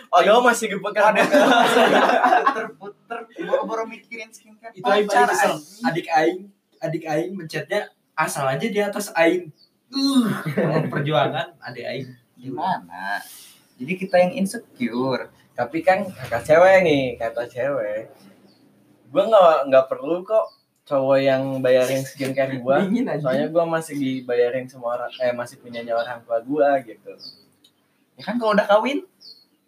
[0.08, 1.16] Odol masih dipegang.
[1.20, 5.60] puter-puter boro-boro mikirin skincare Itu aing anjing.
[5.84, 6.48] Adik aing,
[6.84, 9.48] adik aing mencetnya asal aja di atas aing.
[9.94, 10.26] Uh,
[10.90, 12.08] perjuangan adik aing.
[12.34, 13.22] gimana
[13.78, 18.10] jadi kita yang insecure Tapi kan kakak cewek nih, kata cewek.
[19.14, 20.50] Gua nggak nggak perlu kok
[20.82, 26.26] cowok yang bayarin skincare aja Soalnya gua masih dibayarin sama orang eh masih punya orang
[26.26, 27.14] tua gua gitu.
[28.18, 29.02] ya kan kalau udah kawin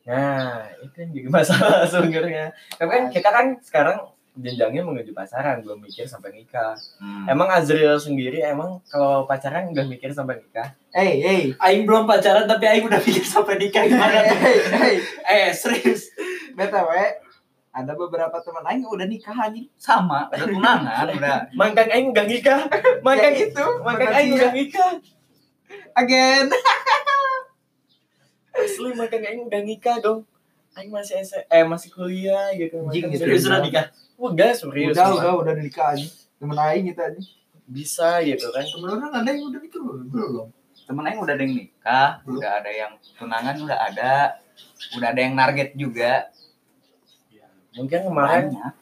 [0.06, 2.54] Nah, itu yang jadi masalah sebenarnya.
[2.78, 3.98] Tapi kan kita kan sekarang
[4.36, 6.76] jenjangnya menuju pacaran, belum mikir sampai nikah.
[6.96, 7.24] Hmm.
[7.26, 10.76] Emang Azril sendiri emang kalau pacaran udah mikir sampai nikah?
[10.90, 14.36] hey hey Aing belum pacaran tapi aing udah pikir sampai nikah gimana tuh?
[14.38, 14.94] hey hey
[15.24, 16.08] Eh, serius.
[16.52, 16.88] btw
[17.70, 22.24] ada beberapa teman aing yang udah nikah anjing sama udah tunangan udah Mangkang aing udah
[22.24, 22.60] nikah.
[23.00, 24.92] Mangkang Ya itu, mangkang aing udah nikah.
[25.94, 26.48] again
[28.52, 30.24] Asli mangkang aing udah nikah dong.
[30.76, 32.84] Aing masih S eh masih kuliah gitu.
[32.84, 33.86] Anjing Mangkang serius udah udah nikah.
[34.16, 34.92] Udah serius.
[34.92, 37.26] udah udah udah nikah anjing temen aing gitu anjing
[37.66, 38.62] Bisa gitu kan.
[38.62, 40.06] Temen orang ada yang udah nikah belum?
[40.08, 40.46] Belum.
[40.86, 42.36] temen aing udah ada yang nikah Belum.
[42.38, 44.12] udah ada yang tunangan udah ada
[44.94, 46.12] udah ada yang target juga
[47.76, 48.72] Mungkin kemarin banyak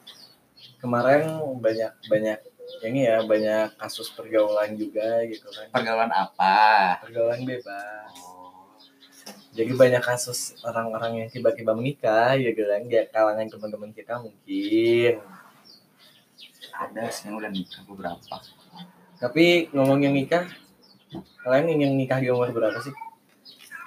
[0.79, 1.21] kemarin
[1.59, 2.39] banyak banyak
[2.83, 5.67] ini ya banyak kasus pergaulan juga gitu kan.
[5.71, 8.13] pergaulan apa Pergaulan bebas.
[9.55, 15.15] Jadi banyak kasus orang-orang yang tiba-tiba menikah ya kan di kalangan teman-teman kita mungkin.
[16.75, 18.35] ada sih yang udah nikah beberapa
[19.15, 20.43] Tapi ngomongin nikah,
[21.39, 22.91] kalian ingin nikah di umur berapa sih?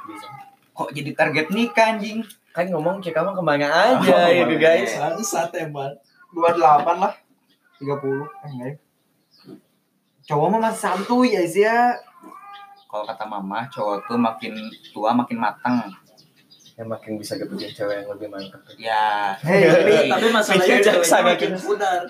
[0.09, 0.29] Bisa.
[0.73, 4.81] kok jadi target nikah anjing Kan ngomong kita mah ke mana aja Oh, gitu iya.
[4.81, 4.97] guys.
[4.97, 6.01] Bangsat emang.
[6.29, 7.15] dua delapan lah
[7.77, 8.75] tiga puluh eh enggak ya.
[10.25, 11.97] cowok mah masih santuy ya sih ya
[12.89, 14.55] kalau kata mama cowok tuh makin
[14.91, 15.85] tua makin matang
[16.73, 18.63] Yang makin bisa dapetin cewek yang lebih mantap.
[18.73, 22.01] ya Hei, Tapi- Tapi masalahnya ceweknya jaksa makin pudar.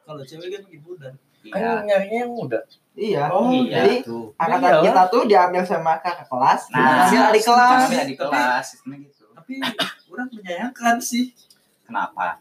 [0.00, 1.12] Kalau cewek kan makin pudar.
[1.42, 2.60] iya Kan nyarinya yang muda.
[2.92, 4.84] iya Oh, iya jadi tuh angkatan Iyalah.
[4.84, 9.24] kita tuh diambil sama kakak kelas Nah, ambil adik kelas Kami di kelas sistemnya gitu
[9.32, 9.52] Tapi
[10.08, 11.24] orang menyayangkan sih.
[11.82, 12.38] kenapa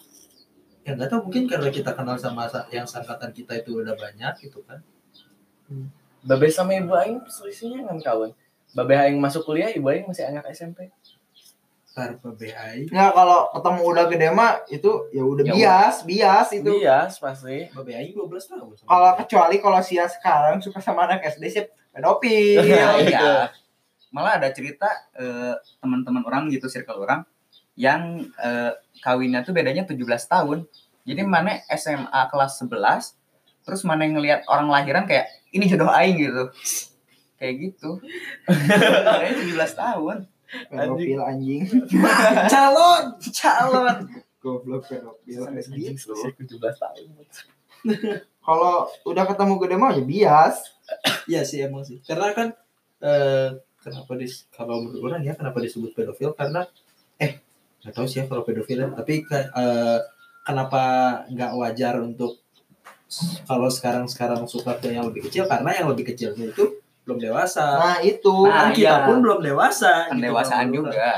[0.81, 4.33] Ya nggak tahu mungkin karena kita kenal sama sa- yang sangkatan kita itu udah banyak
[4.39, 4.81] gitu kan.
[6.21, 8.33] Babe sama ibu aing selisihnya enam tahun.
[8.71, 10.89] Babe aing masuk kuliah, ibu aing masih anak SMP.
[11.91, 12.87] Tanpa BI.
[12.87, 17.67] nggak kalau ketemu udah gede mah itu ya udah Ya bias bias itu Bias pasti.
[17.67, 18.71] BI 12 tahun.
[18.79, 23.27] sama kalau kecuali kalau sia sekarang suka sama anak SD sih pedofil Iya, iya gitu.
[24.07, 24.87] malah ada cerita
[25.19, 25.51] eh,
[25.83, 27.27] teman-teman orang gitu circle orang
[27.75, 28.71] yang eh,
[29.03, 29.99] kawinnya tuh bedanya 17
[30.31, 30.63] tahun
[31.03, 33.19] jadi mana SMA kelas 11
[33.61, 36.43] terus mana yang ngelihat orang lahiran kayak ini jodoh aing gitu.
[37.37, 37.97] Kayak gitu.
[38.45, 40.17] Bedanya 17 tahun.
[40.67, 41.63] Pedofil anjing.
[42.53, 43.03] Calon.
[43.17, 43.97] calon!
[44.37, 45.47] Goblok pedofil.
[45.47, 47.07] Anjing selisih 17 tahun.
[48.41, 50.55] kalau udah ketemu gede mah ya bias.
[51.25, 52.01] Iya sih emang sih.
[52.03, 52.47] Karena kan
[53.01, 56.33] eh kenapa dis kalau menurut orang ya kenapa disebut pedofil?
[56.37, 56.65] Karena
[57.17, 57.41] eh
[57.81, 58.87] nggak tahu sih ya kalau pedofil ya.
[58.93, 59.99] tapi ke- eh,
[60.45, 60.83] kenapa
[61.29, 62.40] nggak wajar untuk
[63.43, 67.65] kalau sekarang sekarang suka ke yang lebih kecil karena yang lebih kecilnya itu belum dewasa
[67.75, 68.35] Nah, itu.
[68.47, 69.05] Nah, kan kita iya.
[69.09, 70.75] pun belum dewasa gitu, Pendewasaan Bang.
[70.79, 71.09] juga.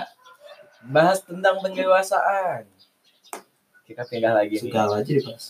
[0.84, 2.62] Bahas tentang pendewasaan.
[3.84, 4.64] Kita pindah lagi nih.
[4.72, 5.46] segala aja dibahas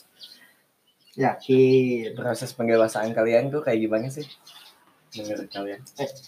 [1.13, 2.17] Yakin.
[2.17, 4.25] Proses pendewasaan kalian tuh kayak gimana sih?
[5.13, 5.79] Menurut kalian?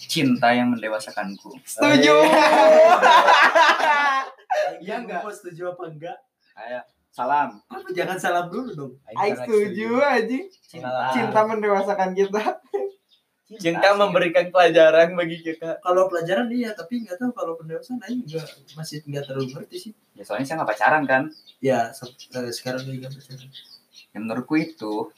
[0.06, 1.58] Cinta yang mendewasakanku.
[1.66, 2.14] Setuju.
[4.80, 6.18] iya nggak mau setuju apa enggak
[6.56, 6.80] Ayo,
[7.16, 7.64] salam.
[7.66, 10.40] apa jangan salam dulu dong Aing setuju aja.
[10.62, 10.92] Cinta.
[11.10, 12.60] Cinta mendewasakan kita.
[13.48, 15.78] Cinta memberikan pelajaran bagi kita.
[15.80, 19.92] kalau pelajaran iya tapi nggak tahu kalau pendewasaan Aing juga masih nggak terlalu ngerti sih
[20.12, 21.24] Ya soalnya saya nggak pacaran kan.
[21.62, 23.48] ya se- eh, sekarang juga pacaran
[24.12, 25.12] Ya, menurutku itu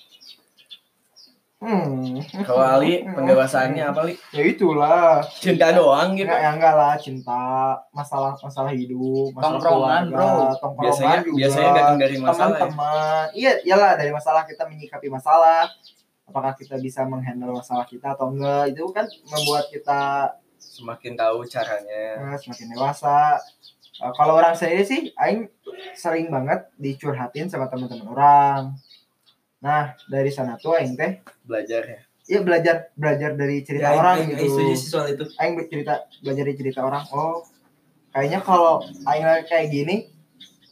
[1.58, 2.22] Hmm.
[2.46, 4.14] Kalau Ali pendewasaannya apa li?
[4.30, 5.26] Ya itulah.
[5.26, 6.30] Cinta doang gitu.
[6.30, 7.42] Enggak, ya enggak lah cinta,
[7.90, 10.30] masalah masalah hidup, masalah Tongkrongan, bro.
[10.54, 11.38] tongkrongan Biasanya juga.
[11.42, 12.38] biasanya datang dari masalah.
[12.38, 12.62] ya.
[12.62, 13.26] teman-teman.
[13.34, 15.66] Iya, iyalah dari masalah kita menyikapi masalah.
[16.24, 18.70] Apakah kita bisa menghandle masalah kita atau enggak?
[18.72, 20.00] Itu kan membuat kita
[20.58, 22.04] Semakin tahu caranya.
[22.28, 23.42] eh, semakin dewasa.
[23.98, 25.50] Eh, kalau orang sendiri sih, aing
[25.94, 28.62] sering banget dicurhatin sama teman-teman orang.
[29.58, 32.00] Nah, dari sana tuh aing teh Belajar ya.
[32.28, 34.44] ya belajar belajar dari cerita Ya, orang Aing- gitu.
[34.54, 37.04] Aing sih soal itu Aing bercerita belajar dari cerita orang.
[37.10, 37.42] Oh,
[38.12, 39.96] kayaknya kalau Aing kayak gini,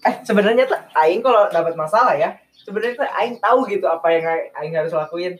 [0.02, 4.24] eh sebenarnya tuh Aing kalau dapat masalah ya, sebenarnya tuh Aing tahu gitu apa yang
[4.54, 5.39] Aing harus lakuin.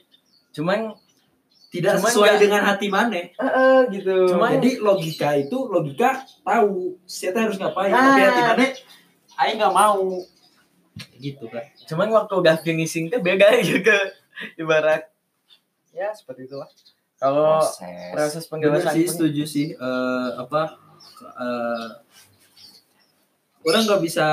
[0.50, 0.96] Cuman
[1.68, 4.16] tidak Cuman sesuai nggak- dengan hati mana Eh, eh, gitu.
[4.32, 8.00] Cuman- jadi logika itu logika tahu siapa harus ngapain Nah.
[8.08, 8.66] tapi hati mana
[9.36, 10.00] Aing nggak mau
[11.20, 13.96] gitu kan cuman waktu udah finishing tuh beda gitu.
[14.60, 15.08] Ibarat
[15.96, 16.68] ya seperti itulah.
[17.16, 18.12] Kalau proses.
[18.12, 20.76] proses pendewasaan sih setuju sih Eh, apa
[21.16, 21.88] eh,
[23.64, 24.26] orang nggak bisa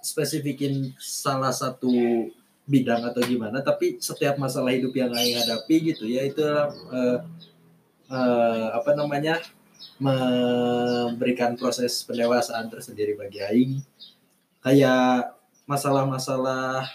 [0.00, 1.92] spesifikin salah satu
[2.64, 7.18] bidang atau gimana tapi setiap masalah hidup yang Aing hadapi gitu ya itu eh,
[8.08, 9.36] eh, apa namanya
[10.00, 13.72] memberikan proses pendewasaan tersendiri bagi Aing
[14.64, 15.39] kayak
[15.70, 16.90] masalah-masalah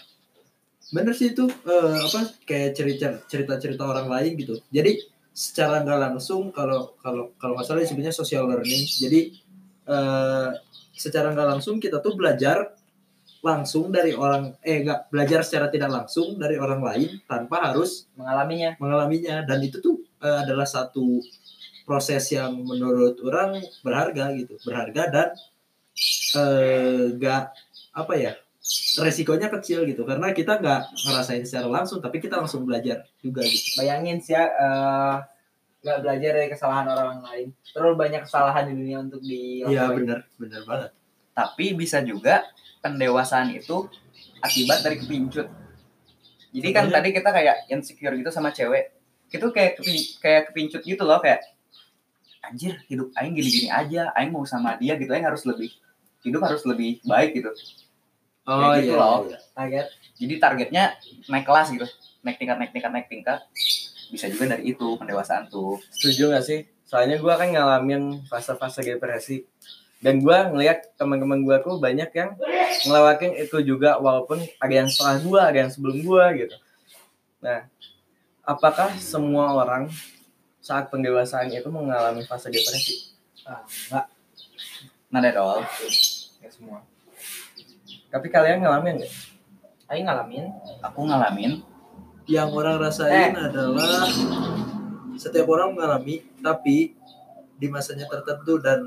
[0.92, 4.60] bener sih itu eh, apa kayak cerita cerita cerita orang lain gitu.
[4.68, 8.84] Jadi secara nggak langsung kalau kalau kalau masalah sebenarnya social learning.
[8.84, 9.20] Jadi
[9.88, 10.48] eh,
[10.94, 12.76] secara nggak langsung kita tuh belajar
[13.42, 18.78] langsung dari orang eh nggak belajar secara tidak langsung dari orang lain tanpa harus mengalaminya.
[18.78, 19.42] mengalaminya.
[19.42, 21.18] Dan itu tuh eh, adalah satu
[21.82, 24.54] proses yang menurut orang berharga gitu.
[24.62, 25.28] Berharga dan
[27.16, 27.44] nggak
[27.96, 28.36] apa ya
[28.98, 33.78] resikonya kecil gitu karena kita nggak ngerasain secara langsung tapi kita langsung belajar juga gitu
[33.78, 35.16] Bayangin sih ya, eh,
[35.86, 37.48] nggak belajar dari kesalahan orang lain.
[37.70, 39.62] Terlalu banyak kesalahan di dunia untuk di.
[39.70, 40.90] iya benar benar banget
[41.30, 42.42] Tapi bisa juga
[42.82, 43.86] pendewasaan itu
[44.42, 45.46] akibat dari kepincut.
[46.50, 48.96] Jadi kan tadi kita kayak insecure gitu sama cewek.
[49.30, 51.44] Itu kayak kepi- kayak kepincut gitu loh kayak
[52.40, 55.70] anjir hidup aing gini-gini aja, aing mau sama dia gitu, aing harus lebih
[56.24, 57.50] hidup harus lebih baik gitu.
[58.46, 59.18] Oh gitu iya, loh.
[59.26, 59.38] iya.
[59.52, 59.86] Target.
[60.16, 60.84] Jadi targetnya
[61.28, 61.86] naik kelas gitu,
[62.24, 63.38] naik tingkat, naik tingkat, naik tingkat.
[64.08, 65.76] Bisa juga dari itu pendewasaan tuh.
[65.92, 66.64] Setuju gak sih?
[66.86, 69.42] Soalnya gue kan ngalamin fase-fase depresi.
[69.98, 72.36] Dan gue ngeliat teman-teman gue tuh banyak yang
[72.86, 76.56] ngelewatin itu juga walaupun ada yang setelah gue, ada yang sebelum gue gitu.
[77.42, 77.66] Nah,
[78.46, 79.90] apakah semua orang
[80.62, 83.14] saat pendewasaan itu mengalami fase depresi?
[83.46, 84.06] Ah, enggak,
[85.10, 85.60] Nah, dol.
[85.62, 86.78] enggak semua.
[88.10, 89.14] Tapi kalian ngalamin nggak?
[89.86, 90.44] Aing ngalamin.
[90.82, 91.62] Aku ngalamin
[92.26, 94.10] yang orang rasain adalah
[95.14, 96.98] setiap orang mengalami tapi
[97.56, 98.82] di masanya tertentu dan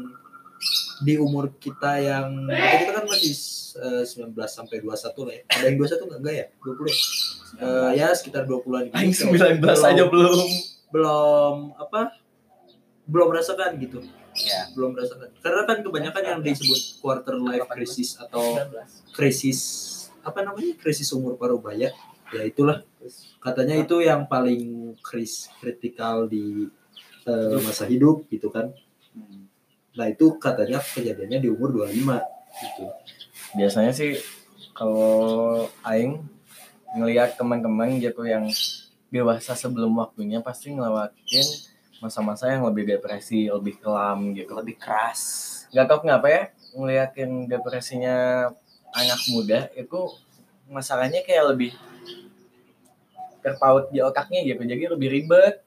[0.99, 3.33] di umur kita yang kita kan masih
[3.79, 4.91] eh, 19 sampai 21
[5.23, 5.43] lah ya.
[5.47, 6.45] Ada yang 21 enggak enggak ya?
[6.59, 6.97] 20 ya?
[7.59, 9.31] Eh, ya sekitar 20-an Aing gitu.
[9.31, 10.47] 19 aja belum.
[10.91, 12.11] belum apa?
[13.07, 14.03] Belum merasakan gitu.
[14.39, 14.71] Ya.
[14.73, 15.29] Belum merasakan.
[15.43, 19.15] Karena kan kebanyakan yang disebut quarter life crisis atau 19.
[19.15, 19.59] krisis
[20.23, 20.75] apa namanya?
[20.79, 21.91] Krisis umur parubaya.
[22.29, 22.85] Ya itulah
[23.41, 26.69] katanya itu yang paling kris kritikal di
[27.25, 28.69] eh, masa hidup gitu kan.
[29.17, 29.49] Hmm.
[29.97, 32.21] Nah itu katanya kejadiannya di umur 25
[32.61, 32.85] gitu.
[33.57, 34.13] Biasanya sih
[34.77, 36.21] kalau aing
[36.93, 38.45] ngelihat teman-teman gitu yang
[39.09, 41.45] dewasa sebelum waktunya pasti ngelewatin
[41.99, 44.51] masa-masa yang lebih depresi, lebih kelam gitu.
[44.55, 45.21] Lebih keras.
[45.71, 48.49] Gak tau kenapa ya ngeliatin depresinya
[48.93, 50.09] anak muda itu
[50.69, 51.71] masalahnya kayak lebih
[53.39, 55.63] terpaut di otaknya gitu jadi lebih ribet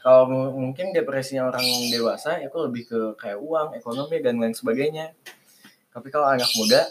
[0.00, 5.12] kalau mu- mungkin depresinya orang dewasa itu lebih ke kayak uang ekonomi dan lain sebagainya
[5.90, 6.86] tapi kalau anak muda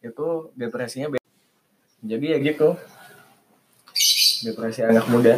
[0.00, 1.24] itu depresinya beda.
[2.02, 2.68] jadi ya gitu
[4.44, 5.36] depresi anak muda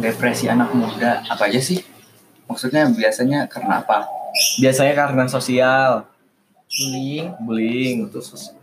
[0.00, 1.84] Depresi anak muda apa aja sih?
[2.48, 4.08] Maksudnya biasanya karena apa?
[4.32, 6.08] biasanya karena sosial
[6.72, 8.56] bullying bullying Itu sosial.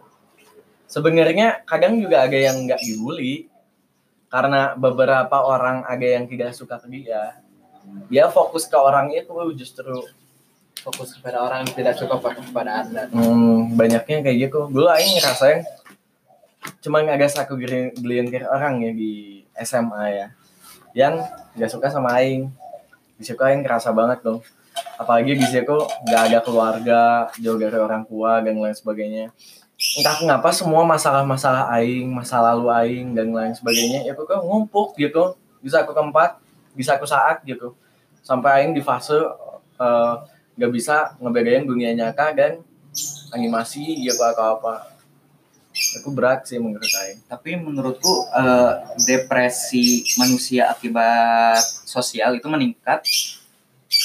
[0.90, 3.46] sebenarnya kadang juga ada yang nggak dibully
[4.34, 7.38] karena beberapa orang ada yang tidak suka ke dia
[8.10, 9.94] dia fokus ke orang itu justru
[10.82, 15.62] fokus kepada orang yang tidak suka kepada anda hmm, banyaknya kayak gitu dulu aing ngerasain
[16.82, 20.28] cuma agak satu geli- gelintir orang ya di SMA ya
[20.94, 21.22] yang
[21.56, 22.50] nggak suka sama aing.
[23.20, 24.40] Di situ aing kerasa banget dong.
[24.96, 25.76] Apalagi situ
[26.08, 27.02] nggak ada keluarga
[27.40, 29.32] jauh dari orang tua dan lain sebagainya.
[29.96, 35.36] Entah kenapa semua masalah-masalah aing masa lalu aing dan lain sebagainya itu kok ngumpuk gitu.
[35.64, 36.40] Bisa aku keempat
[36.76, 37.76] bisa aku saat gitu.
[38.24, 39.16] Sampai aing di fase
[39.80, 40.14] eh,
[40.60, 42.60] nggak bisa ngebedain dunia nyata dan
[43.32, 44.99] animasi gitu atau apa
[45.98, 48.72] itu berat sih menurut aing Tapi menurutku eh,
[49.08, 53.02] depresi manusia akibat sosial itu meningkat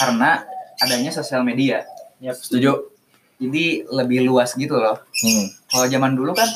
[0.01, 0.45] karena
[0.81, 1.85] adanya sosial media.
[2.33, 2.93] setuju
[3.37, 4.97] Jadi lebih luas gitu loh.
[4.97, 5.69] hmm.
[5.69, 6.49] Kalau zaman dulu kan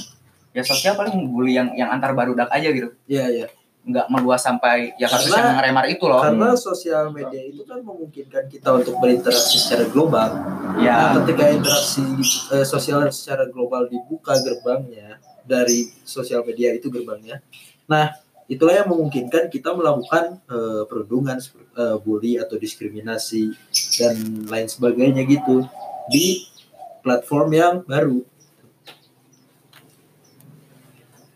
[0.57, 2.95] ya sosial paling bully yang yang antar barudak aja gitu.
[3.05, 3.47] Iya, iya.
[3.89, 6.21] Nggak meluas sampai ya kasus Karena- yang remar itu loh.
[6.21, 10.29] Karena sosial media itu kan memungkinkan kita untuk berinteraksi secara global.
[10.77, 12.05] Ya, Nah, ketika interaksi
[12.53, 17.41] eh, sosial secara global dibuka gerbangnya dari sosial media itu gerbangnya.
[17.89, 18.13] Nah,
[18.45, 21.41] itulah yang memungkinkan kita melakukan eh, perundungan,
[21.73, 23.57] eh, bully atau diskriminasi
[23.97, 25.65] dan lain sebagainya gitu
[26.13, 26.45] di
[27.01, 28.21] platform yang baru.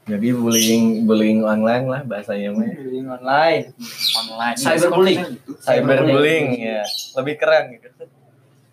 [0.02, 2.66] Jadi bullying bullying online lah bahasanya mah.
[2.74, 3.70] Bullying online.
[4.18, 4.56] Online.
[4.58, 5.22] Cyberbullying.
[5.62, 6.82] Cyberbullying ya.
[7.22, 7.86] Lebih keren gitu.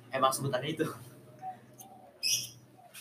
[0.09, 0.89] Emang sebutannya itu.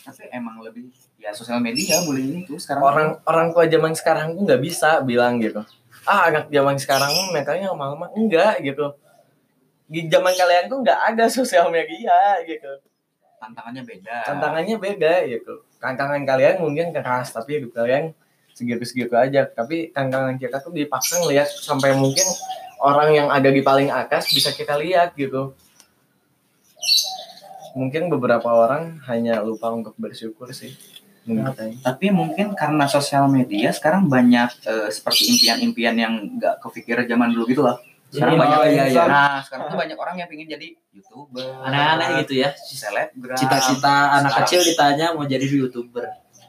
[0.05, 2.85] Tapi emang lebih ya sosial media bullying itu sekarang.
[2.85, 5.65] Orang orang tua zaman sekarang tuh nggak bisa bilang gitu.
[6.05, 8.93] Ah anak zaman sekarang mentalnya lama-lama enggak gitu.
[9.89, 12.77] Di zaman kalian tuh nggak ada sosial media gitu.
[13.41, 14.17] Tantangannya beda.
[14.27, 18.11] tantangannya beda gitu tantangan kalian mungkin keras tapi hidup kalian
[18.53, 22.27] segitu-segitu aja tapi tantangan kita tuh dipaksa ngeliat sampai mungkin
[22.83, 25.55] orang yang ada di paling atas bisa kita lihat gitu
[27.73, 30.75] mungkin beberapa orang hanya lupa untuk bersyukur sih
[31.53, 31.73] saya.
[31.83, 37.45] Tapi mungkin karena sosial media sekarang banyak eh, seperti impian-impian yang nggak kepikir zaman dulu
[37.49, 37.77] gitu loh.
[38.09, 39.03] Sekarang Jadi, banyak oh, iya, iya.
[39.05, 42.49] Nah, sekarang tuh banyak orang yang pengen jadi youtuber, Aneh-aneh gitu ya.
[42.57, 46.05] selebgram, Cita-cita anak Sekarang- kecil ditanya mau jadi youtuber.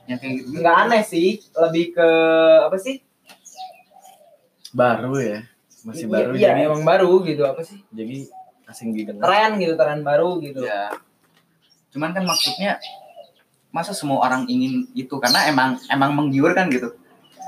[0.09, 0.49] yang kayak gitu.
[0.59, 1.29] nggak aneh sih.
[1.53, 2.09] Lebih ke
[2.65, 2.99] apa sih?
[4.73, 5.45] Baru ya.
[5.81, 6.31] Masih Iya, baru.
[6.35, 7.43] iya jadi emang baru gitu.
[7.45, 7.79] Apa sih?
[7.91, 8.27] Jadi
[8.65, 9.23] asing didengar.
[9.23, 10.63] Tren gitu tren baru gitu.
[10.63, 10.91] Ya.
[11.91, 12.79] Cuman kan maksudnya
[13.69, 15.15] masa semua orang ingin itu?
[15.19, 16.95] Karena emang emang menggiurkan gitu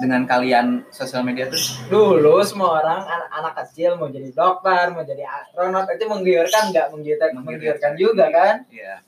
[0.03, 5.07] dengan kalian sosial media tuh dulu semua orang anak, anak kecil mau jadi dokter mau
[5.07, 8.99] jadi astronot itu menggiurkan nggak menggiurkan menggiurkan juga kan ya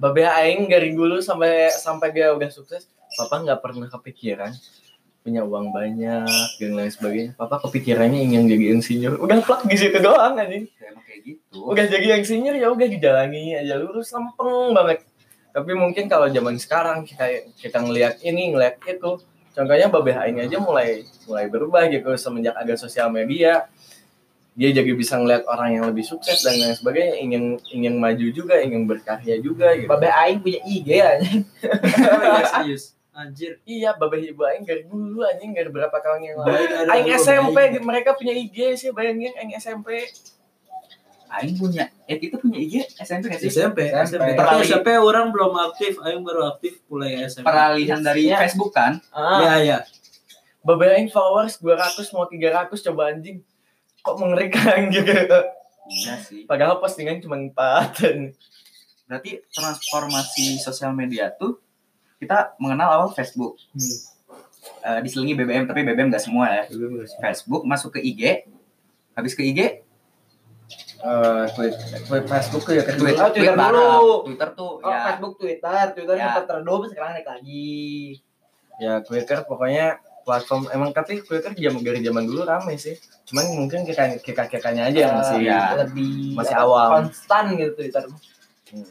[0.00, 2.88] Babe aing dari dulu sampai sampai dia udah sukses,
[3.20, 4.48] papa nggak pernah kepikiran
[5.20, 7.30] punya uang banyak dan lain sebagainya.
[7.36, 9.20] Papa kepikirannya ingin jadi insinyur.
[9.20, 10.64] Udah plak di situ doang anjing.
[10.80, 11.68] ya emang kayak gitu.
[11.68, 15.04] Udah jadi insinyur ya udah dijalani aja lurus lempeng banget.
[15.52, 19.20] Tapi mungkin kalau zaman sekarang kita kita ngelihat ini ngelihat itu,
[19.54, 23.66] contohnya Babe aing aja mulai mulai berubah gitu semenjak ada sosial media.
[24.58, 28.58] Dia jadi bisa ngelihat orang yang lebih sukses dan lain sebagainya, ingin ingin maju juga,
[28.60, 29.88] ingin berkarya juga gitu.
[29.88, 32.84] babe aing punya IG aja Iya, serius.
[33.10, 33.58] Anjir.
[33.66, 36.56] Iya, babah ibu aing dari dulu anjing dari berapa tahun yang lalu.
[36.88, 40.08] Aing SMP mereka punya IG sih bayangin aing SMP.
[41.30, 43.48] Aing punya eh itu punya IG SMP nggak sih?
[43.48, 44.18] SMP, SMP.
[44.18, 44.28] SMP.
[44.34, 47.46] Tapi SMP orang belum aktif, Aing baru aktif mulai SMP.
[47.46, 48.36] Peralihan dari Iya.
[48.36, 48.98] Facebook kan?
[49.10, 49.78] ah Iya, iya.
[50.60, 53.40] Babah aing followers 200 mau 300 coba anjing.
[54.00, 55.38] Kok mengerikan gitu.
[55.88, 56.44] Iya sih.
[56.44, 58.36] Padahal postingan cuma 4.
[59.06, 61.56] Berarti transformasi sosial media tuh
[62.18, 63.56] kita mengenal awal Facebook.
[63.70, 63.96] Hmm.
[64.80, 66.62] Eh, diselingi BBM tapi BBM nggak semua ya.
[67.18, 68.44] Facebook masuk ke IG,
[69.12, 69.80] habis ke IG
[71.00, 71.74] Eh, tweet,
[72.04, 73.72] tweet Facebook tuh ya Twitter, Oh, Twitter baru.
[73.74, 74.16] dulu.
[74.26, 76.24] Twitter tuh oh ya Facebook Twitter Twitter Ya.
[76.28, 77.72] sempat redup sekarang naik lagi
[78.76, 79.86] Ya Twitter pokoknya
[80.22, 82.92] platform emang tapi Twitter jam dari zaman dulu rame sih.
[83.24, 85.72] Cuman mungkin kita kita kitanya aja yang masih ya.
[85.78, 86.88] lebih masih awam.
[87.02, 88.84] konstan gitu Twitter Hmm.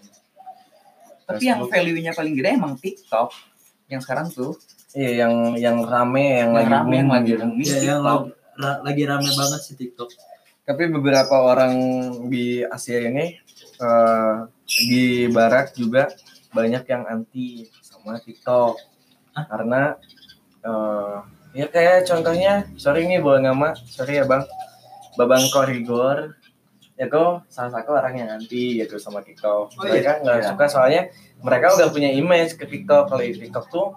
[1.25, 1.71] tapi yang Facebook.
[1.71, 3.29] value-nya paling gede emang TikTok.
[3.87, 4.57] Yang sekarang tuh
[4.89, 7.45] Iya yang yang rame yang, yang lagi rame yang lagi gitu.
[7.45, 8.01] booming Ya, yang TikTok.
[8.01, 10.09] lagi, ra- lagi rame banget sih TikTok.
[10.69, 11.73] Tapi beberapa orang
[12.29, 13.33] di Asia ini
[13.81, 14.35] eh,
[14.69, 16.13] di Barat juga
[16.53, 18.77] banyak yang anti sama TikTok.
[19.33, 19.97] Karena
[20.61, 21.17] eh,
[21.57, 24.45] ya kayak contohnya sorry nih bawa nama sorry ya bang.
[25.17, 26.37] Babang korigor
[26.93, 29.73] ya kok salah satu orang yang anti gitu sama TikTok.
[29.73, 29.97] Oh, iya?
[29.97, 30.47] mereka nggak Iya.
[30.53, 31.01] suka soalnya
[31.41, 33.09] mereka udah punya image ke TikTok.
[33.09, 33.87] Kalau TikTok tuh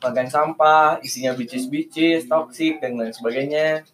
[0.00, 3.84] konten sampah isinya bicis-bicis toksik dan lain sebagainya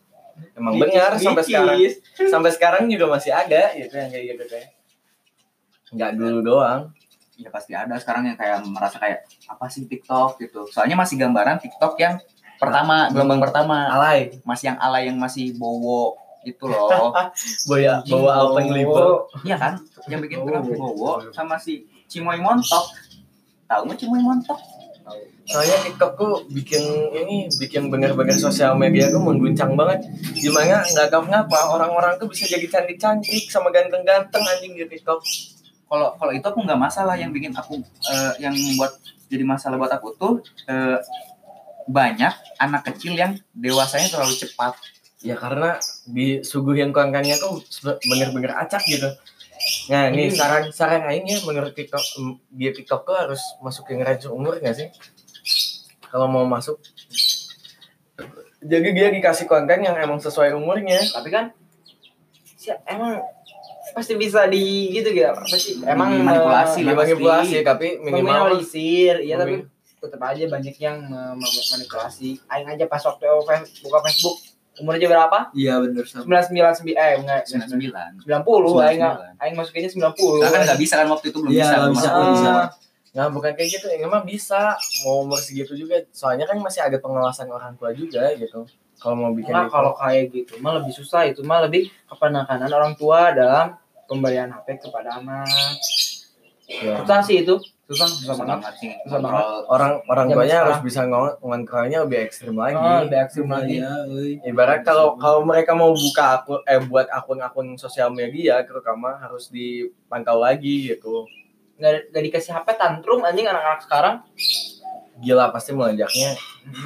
[0.55, 1.79] emang benar sampai sekarang.
[2.29, 4.69] Sampai sekarang juga masih ada gitu yang kayak gitu kayak.
[5.95, 6.83] Nggak dulu doang.
[7.39, 10.67] Ya pasti ada sekarang yang kayak merasa kayak apa sih TikTok gitu.
[10.71, 12.19] Soalnya masih gambaran TikTok yang
[12.59, 13.87] pertama gelombang pertama.
[13.91, 14.43] Alay.
[14.43, 17.15] Masih yang alay yang masih bowo itu loh.
[17.71, 19.31] Boya bawa alpen lipo.
[19.47, 19.73] Iya kan?
[20.11, 22.91] Yang bikin gerak bowo sama si Cimoy Montok.
[23.71, 24.78] Tahu nggak Cimoy Montok
[25.49, 26.85] soalnya TikTok tuh bikin
[27.17, 30.05] ini bikin bener-bener sosial media tuh mengguncang banget.
[30.37, 35.25] Gimana nggak tahu kenapa orang-orang tuh bisa jadi cantik-cantik sama ganteng-ganteng anjing di TikTok.
[35.89, 39.01] Kalau kalau itu aku nggak masalah yang bikin aku eh, yang membuat
[39.33, 40.33] jadi masalah buat aku tuh
[40.69, 41.01] eh,
[41.89, 44.77] banyak anak kecil yang dewasanya terlalu cepat.
[45.25, 49.09] Ya karena disuguhin kontennya tuh sebe- bener-bener acak gitu
[49.89, 52.01] nah ini saran saran aing ya menurut TikTok
[52.51, 54.89] dia TikTok harus masukin range umur nggak sih?
[56.05, 56.81] Kalau mau masuk.
[58.59, 60.99] Jadi dia dikasih konten yang emang sesuai umurnya.
[60.99, 61.53] Tapi kan
[62.59, 63.23] si emang
[63.95, 66.91] pasti bisa di gitu gitu apa sih emang Dimanipulasi eh, lah.
[66.93, 69.65] dimanipulasi tapi minimal meminimalisir iya tapi
[69.99, 73.27] tetap aja banyak yang me- me- manipulasi aing aja pas waktu
[73.83, 74.37] buka Facebook
[74.79, 76.23] umurnya berapa Iya sama.
[76.23, 79.43] sembilan sembilan sembilan eh enggak sembilan sembilan sembilan puluh aing 99.
[79.43, 81.97] aing masukinnya sembilan puluh kan nggak bisa kan waktu itu belum Iya, bisa nggak belum
[81.99, 82.55] bisa, bisa.
[83.09, 83.87] Nah, bukan kayak gitu.
[83.91, 85.99] Ya, emang bisa mau umur segitu juga.
[86.15, 88.63] Soalnya kan masih ada pengawasan orang tua juga gitu.
[89.01, 92.95] Kalau mau bikin Nah, kalau kayak gitu mah lebih susah itu mah lebih kepenekanan orang
[92.95, 93.75] tua dalam
[94.07, 95.49] pemberian HP kepada anak.
[96.69, 97.01] Ya.
[97.03, 97.59] Susah sih itu,
[97.89, 98.53] susah susah susah banget.
[98.55, 100.67] banget sih Susah kontrol orang orang tuanya sekarang.
[100.69, 102.77] harus bisa ngomong ngontrolnya lebih ekstrim lagi.
[102.79, 103.77] Oh, lebih ekstrim lagi.
[103.77, 104.33] Iya, euy.
[104.45, 110.37] Ibarat kalau kalau mereka mau buka akun eh buat akun-akun sosial media terutama harus dipantau
[110.39, 111.25] lagi gitu.
[111.75, 114.15] Nggak, nggak dikasih HP tantrum anjing anak-anak sekarang.
[115.17, 116.37] Gila pasti melonjaknya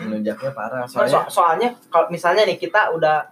[0.00, 0.86] melonjaknya parah.
[0.86, 3.26] So- Soalnya soalnya kalau misalnya nih kita udah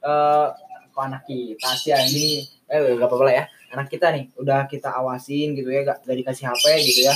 [0.00, 0.46] eh
[0.88, 2.26] kok anak kita sih ini
[2.64, 3.44] eh gak apa-apa lah ya
[3.74, 7.14] anak kita nih udah kita awasin gitu ya gak, gak dikasih HP gitu ya.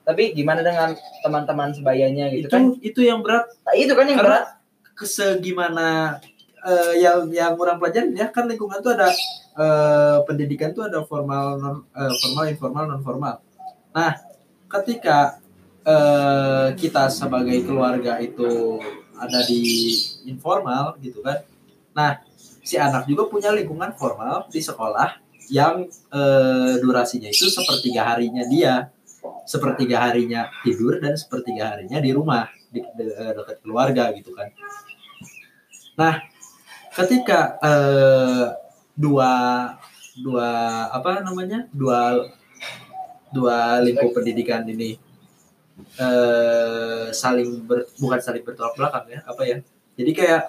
[0.00, 0.90] Tapi gimana dengan
[1.22, 2.64] teman-teman sebayanya gitu Itu kan?
[2.82, 3.46] itu yang berat.
[3.62, 4.58] Nah, itu kan yang Karena- berat.
[4.94, 6.20] kesegimana
[6.60, 9.08] eh, yang yang kurang pelajarin ya kan lingkungan tuh ada
[9.56, 13.40] eh, pendidikan tuh ada formal non eh, formal informal non formal
[13.90, 14.12] nah
[14.68, 15.40] ketika
[15.82, 18.76] eh, kita sebagai keluarga itu
[19.16, 19.92] ada di
[20.24, 21.44] informal gitu kan.
[21.92, 22.20] Nah
[22.60, 25.16] si anak juga punya lingkungan formal di sekolah
[25.50, 28.88] yang eh, durasinya itu sepertiga harinya dia
[29.44, 34.48] sepertiga harinya tidur dan sepertiga harinya di rumah di, de- dekat keluarga gitu kan.
[35.98, 36.14] Nah,
[36.94, 38.46] ketika eh,
[38.94, 39.32] dua
[40.22, 40.48] dua
[40.94, 42.30] apa namanya dua
[43.34, 44.96] dua lingkup pendidikan ini
[45.98, 49.56] eh, saling ber, bukan saling bertolak belakang ya apa ya.
[49.98, 50.42] Jadi kayak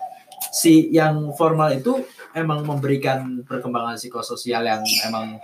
[0.49, 2.01] si yang formal itu
[2.33, 5.37] emang memberikan perkembangan psikososial yang emang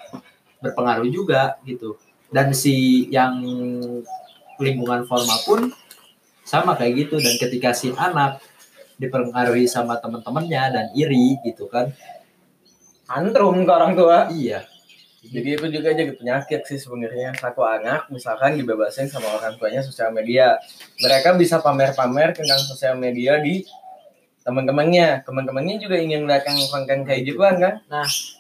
[0.58, 2.02] berpengaruh juga gitu.
[2.34, 3.38] Dan si yang
[4.58, 5.62] lingkungan formal pun
[6.42, 7.22] sama kayak gitu.
[7.22, 8.42] Dan ketika si anak
[8.98, 11.94] dipengaruhi sama teman-temannya dan iri gitu kan.
[13.06, 14.28] Tantrum ke orang tua.
[14.34, 14.66] Iya.
[15.28, 17.36] Jadi itu juga jadi penyakit sih sebenarnya.
[17.38, 20.60] Satu anak misalkan dibebasin sama orang tuanya sosial media.
[21.00, 23.64] Mereka bisa pamer-pamer tentang sosial media di
[24.48, 25.28] teman-temannya.
[25.28, 27.84] Teman-temannya juga ingin yang konten kayak gituan kan?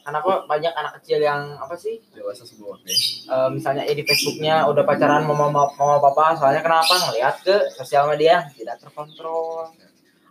[0.07, 2.95] anak lo banyak anak kecil yang apa sih Dewasa semua deh.
[3.27, 7.55] eh, misalnya ya di Facebooknya udah pacaran mama mama, mama papa soalnya kenapa ngeliat ke
[7.75, 9.67] sosial media tidak terkontrol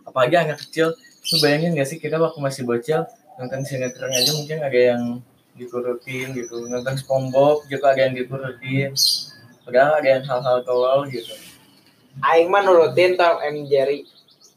[0.07, 0.95] Apalagi anak kecil.
[1.27, 3.03] Lu bayangin gak sih kita waktu masih bocil
[3.37, 5.01] nonton sinetron aja mungkin ada yang
[5.59, 6.65] diturutin gitu.
[6.71, 8.95] Nonton SpongeBob gitu ada yang diturutin.
[9.67, 11.35] Padahal ada yang hal-hal tolol gitu.
[12.23, 14.07] Aing mah nurutin Tom and Jerry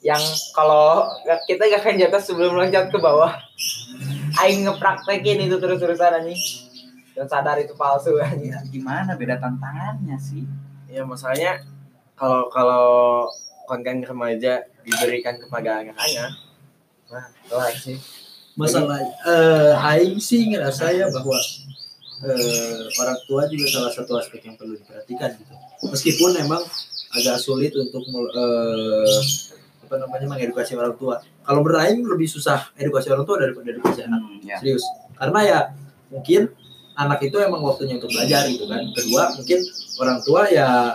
[0.00, 0.20] yang
[0.56, 1.04] kalau
[1.44, 3.36] kita gak akan jatuh sebelum loncat ke bawah.
[4.40, 6.40] Aing ngepraktekin itu terus-terusan anjing.
[7.12, 8.56] Dan sadar itu palsu anjing.
[8.56, 10.48] Ya, gimana beda tantangannya sih
[10.90, 11.62] Ya masalahnya
[12.18, 12.86] kalau kalau
[13.70, 16.34] konten remaja diberikan kepada anak-anak,
[17.06, 17.94] nah kelar sih.
[18.58, 21.38] masalah eh aing sih ngerasa ya bahwa
[22.26, 25.54] eh, orang tua juga salah satu aspek yang perlu diperhatikan gitu
[25.86, 26.60] meskipun memang
[27.14, 29.16] agak sulit untuk eh,
[29.90, 31.18] apa namanya mengedukasi orang tua.
[31.42, 34.22] Kalau beraing lebih susah edukasi orang tua daripada edukasi anak.
[34.22, 34.54] Hmm, ya.
[34.62, 34.86] serius.
[35.18, 35.58] Karena ya
[36.14, 36.46] mungkin
[36.94, 38.86] anak itu emang waktunya untuk belajar gitu kan.
[38.94, 39.58] Kedua mungkin
[39.98, 40.94] orang tua ya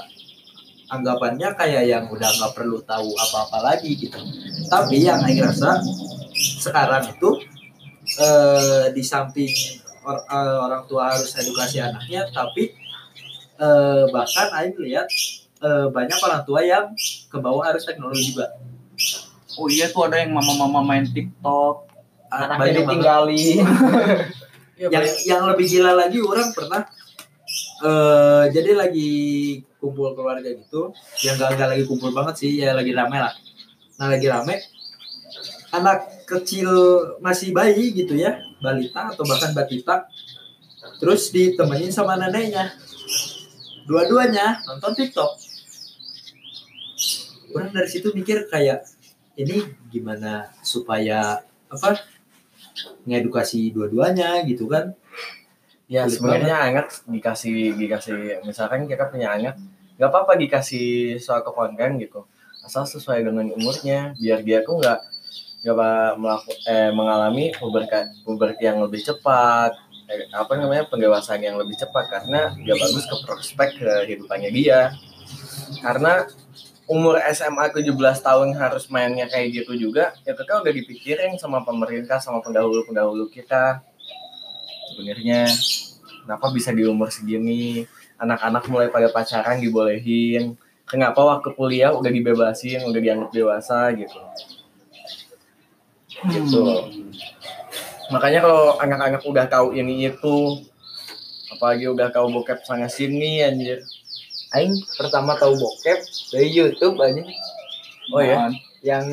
[0.88, 4.16] anggapannya kayak yang udah nggak perlu tahu apa-apa lagi gitu.
[4.72, 5.84] Tapi yang Aing rasa
[6.64, 7.30] sekarang itu
[8.24, 9.52] eh, di samping
[10.08, 12.72] or- eh, orang tua harus edukasi anaknya tapi
[13.60, 15.12] eh, bahkan Aing lihat
[15.60, 16.96] eh, banyak orang tua yang
[17.28, 18.56] ke bawah harus teknologi juga
[19.56, 21.88] Oh iya tuh ada yang mama-mama main TikTok.
[22.28, 23.58] Anaknya ditinggalin.
[24.76, 26.84] Ya, yang banyak- yang lebih gila lagi orang pernah
[27.80, 29.12] eh jadi lagi
[29.80, 30.90] kumpul keluarga gitu
[31.22, 33.32] yang gak, gak lagi kumpul banget sih ya lagi rame lah.
[33.96, 34.60] Nah lagi rame
[35.72, 36.68] anak kecil
[37.20, 40.08] masih bayi gitu ya balita atau bahkan batita
[41.00, 42.76] terus ditemenin sama neneknya.
[43.86, 45.45] Dua-duanya nonton TikTok
[47.56, 48.84] orang dari situ mikir kayak
[49.40, 51.40] ini gimana supaya
[51.72, 52.00] apa
[53.08, 54.92] ngedukasi dua-duanya gitu kan.
[55.86, 59.56] Ya sebenarnya anak dikasih dikasih misalkan kita punya anak
[59.96, 62.26] nggak apa-apa dikasih suatu konten gitu.
[62.66, 65.00] Asal sesuai dengan umurnya biar dia tuh nggak
[65.66, 65.76] nggak
[66.18, 67.96] melaku- eh, mengalami puberti
[68.26, 69.74] puberti yang lebih cepat
[70.10, 74.92] eh, apa namanya pendewasaan yang lebih cepat karena nggak bagus ke prospek kehidupannya dia.
[75.82, 76.26] Karena
[76.86, 77.90] umur SMA 17
[78.22, 83.82] tahun harus mainnya kayak gitu juga ya kita udah dipikirin sama pemerintah sama pendahulu-pendahulu kita.
[84.94, 85.50] Sebenarnya
[86.24, 87.90] kenapa bisa di umur segini?
[88.22, 90.56] Anak-anak mulai pada pacaran dibolehin.
[90.86, 94.22] Kenapa waktu kuliah udah dibebasin udah dianggap dewasa gitu?
[96.30, 96.64] Gitu.
[98.14, 100.62] Makanya kalau anak-anak udah tahu ini itu
[101.50, 103.82] apalagi udah tahu bokep sana sini anjir
[104.56, 106.00] Aing pertama tahu bokep
[106.32, 107.22] dari YouTube aja
[108.10, 108.48] Oh ya?
[108.80, 109.04] yang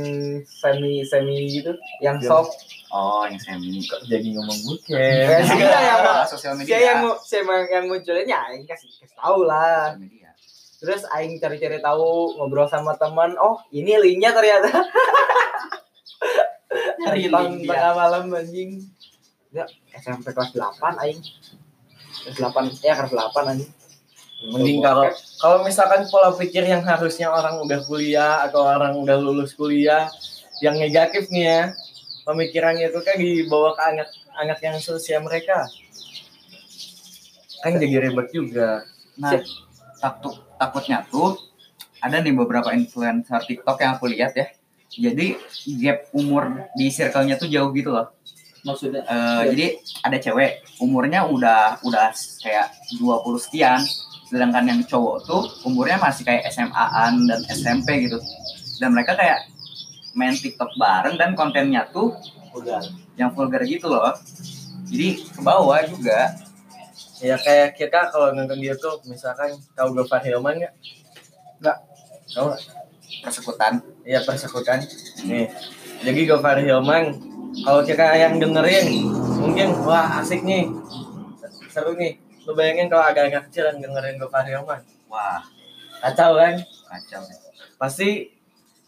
[0.45, 2.53] semi semi gitu, yang soft.
[2.89, 3.81] Oh, yang semi.
[3.83, 6.69] kok jadi ngomong bokep Eh, sih yang sosial media.
[6.69, 7.41] saya yang saya
[7.73, 9.97] yang, munculnya ya Aing kasih kasih tahu lah.
[10.77, 14.69] Terus Aing cari-cari tahu ngobrol sama teman, oh ini linknya ternyata.
[17.13, 17.29] Dia.
[17.65, 18.81] tengah malam anjing.
[19.53, 21.21] Ya, SMP kelas 8 Aing.
[22.25, 23.71] Kelas 8, ya kelas 8 anjing.
[24.51, 25.07] Mending kalau
[25.39, 30.11] kalau misalkan pola pikir yang harusnya orang udah kuliah atau orang udah lulus kuliah
[30.59, 31.63] yang negatif nih ya
[32.27, 35.67] pemikirannya itu kan dibawa ke anak anak yang seusia mereka.
[37.63, 38.87] Kan jadi ribet juga.
[39.19, 39.39] Nah,
[39.99, 41.39] takut takutnya tuh
[42.03, 44.51] ada nih beberapa influencer TikTok yang aku lihat ya.
[44.93, 45.39] Jadi
[45.81, 48.13] gap umur di circle-nya tuh jauh gitu loh.
[48.63, 49.03] maksudnya?
[49.03, 49.67] Eh, jadi
[50.07, 53.83] ada cewek umurnya udah udah kayak 20 sekian
[54.33, 58.17] sedangkan yang cowok tuh umurnya masih kayak SMA-an dan SMP gitu.
[58.81, 59.45] Dan mereka kayak
[60.17, 62.17] main TikTok bareng dan kontennya tuh
[62.57, 62.81] udah
[63.21, 64.17] yang vulgar gitu loh.
[64.89, 66.33] Jadi ke bawah juga.
[67.21, 70.75] Ya kayak kita kalau nonton tuh misalkan tahu Gofar Hilman nggak?
[71.61, 71.77] Nggak.
[72.33, 72.63] Tahu nggak?
[73.21, 73.85] persekutan.
[74.09, 74.81] Iya persekutan.
[75.29, 75.53] Nih.
[76.01, 77.21] Jadi Gofar Hilman
[77.69, 79.13] kalau kita yang dengerin
[79.45, 80.73] mungkin wah asik nih.
[81.69, 84.83] Seru nih lu bayangin kalau ada anak kecil yang dengerin Gofar Hilman
[85.13, 85.45] wah.
[86.03, 86.59] Kacau kan?
[86.91, 87.23] Kacau
[87.79, 88.31] pasti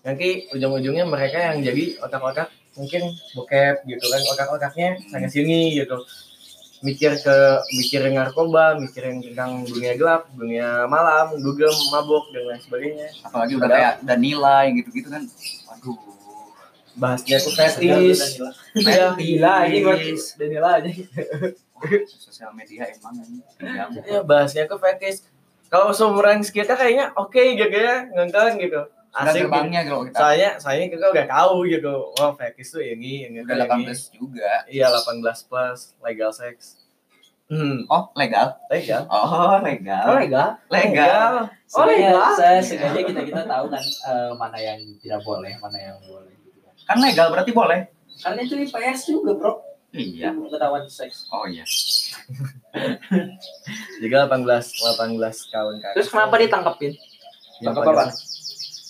[0.07, 2.47] nanti ujung-ujungnya mereka yang jadi otak-otak
[2.79, 5.99] mungkin bokep gitu kan otak-otaknya sana sini gitu.
[6.85, 7.37] Mikir ke
[7.81, 13.09] mikirin narkoba mikirin tentang dunia gelap dunia malam dugem mabok dan lain sebagainya.
[13.25, 15.23] Apalagi udah kayak ada nilai gitu-gitu kan.
[15.71, 15.99] Waduh.
[16.95, 18.39] Bahasnya tuh fetis.
[18.79, 20.91] Ya Gila ini ngerti Danila aja.
[22.09, 23.15] sosial media emang
[23.61, 23.85] iya.
[24.05, 25.25] ya bahasnya tuh fetis
[25.69, 28.83] kalau seumuran kita kayaknya oke gitu ya nonton gitu
[29.15, 29.47] asik gitu.
[29.47, 33.57] gerbangnya kalau kita soalnya soalnya kita udah tahu gitu wah fetis tuh ini ini udah
[33.79, 33.87] ini.
[33.87, 36.83] 18 juga Iya 18 plus legal sex.
[37.45, 39.05] Hmm, oh legal legal.
[39.07, 40.49] oh legal Oh legal.
[40.73, 41.33] legal
[41.77, 42.33] Oh, legal.
[42.35, 46.59] saya sengaja kita kita tahu kan eh, mana yang tidak boleh mana yang boleh gitu
[46.65, 47.81] kan kan legal berarti boleh
[48.19, 49.53] karena itu IPS juga bro
[49.95, 51.63] iya pengetahuan seks oh iya
[54.03, 55.93] Jadi 18 18 tahun kan.
[55.95, 56.93] Terus kenapa ditangkapin?
[57.63, 58.05] Yang Tangkap apa?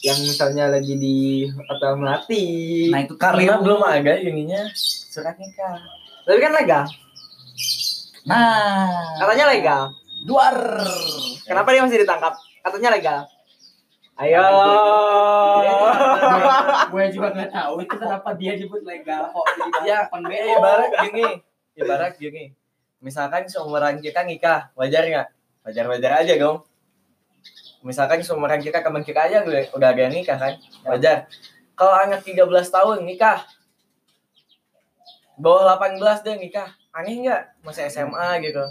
[0.05, 1.16] Yang misalnya lagi di
[1.48, 2.44] hotel melati.
[2.92, 4.68] nah itu Karena belum ada ininya
[5.11, 5.80] surat nikah.
[6.24, 6.84] Tapi kan legal.
[8.24, 8.88] nah
[9.20, 9.82] Katanya legal.
[10.24, 10.80] duar
[11.44, 12.32] Kenapa dia masih ditangkap?
[12.64, 13.18] Katanya legal.
[14.16, 14.40] Ayo.
[16.92, 21.26] Gue juga nggak tahu itu kenapa dia nyebut legal kok jadi Ya, eh, ibarat gini,
[21.76, 22.44] ibarat gini.
[23.04, 25.28] Misalkan seumuran kita nikah, wajar nggak?
[25.64, 26.64] Wajar-wajar aja dong.
[27.84, 30.54] Misalkan seumuran kita teman kita aja udah, udah ada nikah kan,
[30.88, 31.28] wajar.
[31.76, 33.44] Kalau anak 13 tahun nikah,
[35.36, 37.42] bawah 18 deh nikah, aneh nggak?
[37.60, 38.64] Masih SMA gitu.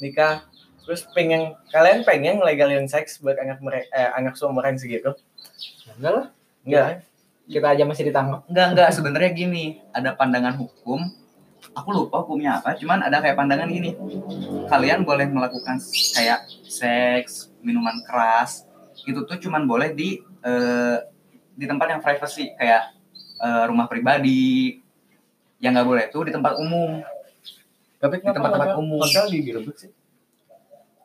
[0.00, 0.48] nikah
[0.90, 5.14] terus pengen kalian pengen legalin seks buat anak mereka eh, anak seumuran segitu
[5.94, 6.26] enggak lah
[6.64, 7.04] enggak
[7.50, 8.90] kita aja masih ditangkap Enggak, enggak.
[8.94, 11.02] Sebenarnya gini, ada pandangan hukum.
[11.74, 13.98] Aku lupa hukumnya apa, cuman ada kayak pandangan gini.
[14.70, 15.76] Kalian boleh melakukan
[16.14, 18.64] kayak seks, minuman keras,
[19.04, 20.98] itu tuh cuman boleh di eh,
[21.58, 22.94] di tempat yang privacy kayak
[23.42, 24.80] eh, rumah pribadi.
[25.60, 27.02] Yang nggak boleh tuh di tempat umum.
[28.00, 28.96] tapi Di tempat-tempat umum.
[29.04, 29.92] hotel digerebek sih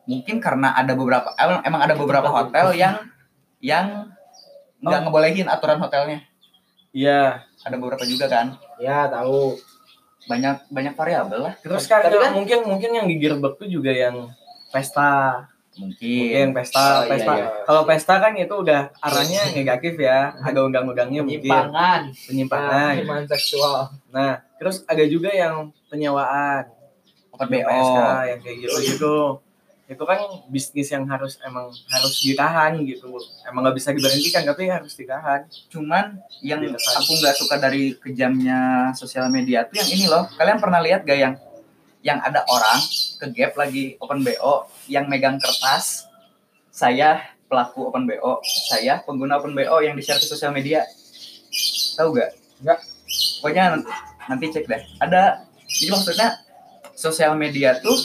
[0.07, 3.03] Mungkin karena ada beberapa emang, emang ada beberapa hotel yang
[3.59, 4.14] yang
[4.79, 6.19] nggak ngebolehin aturan hotelnya.
[6.89, 8.55] iya Ada beberapa juga kan.
[8.75, 9.55] ya tahu
[10.25, 11.53] Banyak banyak variabel lah.
[11.55, 14.25] terus kan, kan- mungkin mungkin yang digerebek tuh juga yang
[14.69, 15.45] pesta
[15.75, 16.31] Mungkin.
[16.31, 17.47] mungkin pesta Oh, iya, pesta iya.
[17.61, 23.79] kalau pesta kan itu udah arahnya negatif ya ada undang-undangnya mungkin penyimpangan penyimpangan penyimpangan seksual
[24.09, 26.63] nah terus ada juga yang penyewaan
[27.29, 28.23] Open BO BO.
[28.23, 29.15] yang kayak gitu gitu
[29.85, 30.17] itu kan
[30.49, 33.05] bisnis yang harus emang harus ditahan gitu
[33.45, 36.93] emang nggak bisa diberhentikan tapi harus ditahan Cuman yang Ditekan.
[37.05, 40.25] aku nggak suka dari kejamnya sosial media tuh yang ini loh.
[40.33, 41.35] Kalian pernah lihat gak yang
[42.01, 42.81] yang ada orang
[43.21, 46.09] ke gap lagi open BO yang megang kertas
[46.73, 50.83] saya pelaku open BO, saya pengguna open BO yang di-share ke sosial media.
[51.95, 52.35] Tahu gak?
[52.61, 52.79] Nggak.
[53.39, 53.91] Pokoknya nanti,
[54.27, 54.81] nanti cek deh.
[54.99, 56.29] Ada jadi maksudnya
[56.97, 57.95] sosial media tuh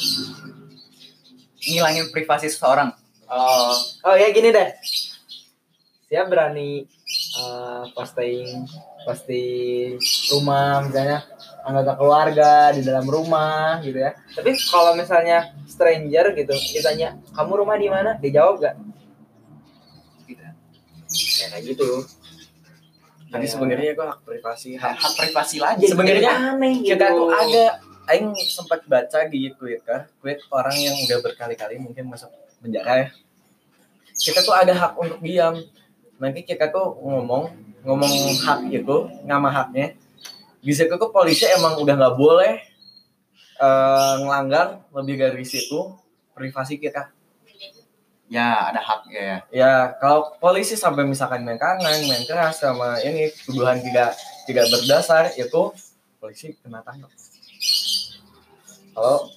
[1.60, 2.90] ngilangin privasi seseorang.
[3.28, 4.68] oh oh ya gini deh
[6.06, 6.82] saya berani
[7.38, 8.66] eh, posting
[9.06, 9.94] posting
[10.34, 11.22] rumah misalnya
[11.62, 17.76] anggota keluarga di dalam rumah gitu ya tapi kalau misalnya stranger gitu ditanya kamu rumah
[17.76, 18.74] di mana dia jawab gak
[20.26, 20.42] Gitu.
[21.38, 21.90] ya kayak gitu
[23.30, 23.50] tapi Ya.
[23.50, 25.86] sebenarnya itu hak privasi Hak, hak privasi lagi.
[25.86, 27.78] Sebenarnya aneh gitu kita tuh ada
[28.10, 32.26] Aing sempat baca di Twitter tweet orang yang udah berkali-kali mungkin masuk
[32.58, 33.08] penjara ya.
[34.18, 35.62] Kita tuh ada hak untuk diam.
[36.18, 37.54] Nanti kita tuh ngomong
[37.86, 39.94] ngomong hak itu nama haknya.
[40.58, 42.58] Di situ tuh polisi emang udah nggak boleh
[43.62, 45.94] eh, ngelanggar lebih dari situ
[46.34, 47.14] privasi kita.
[48.30, 49.42] Ya, ada hak ya.
[49.50, 54.14] ya kalau polisi sampai misalkan main kanan main keras sama ini tuduhan tidak
[54.46, 55.74] tidak berdasar itu
[56.22, 57.10] polisi kena tangkap
[58.92, 59.30] kalau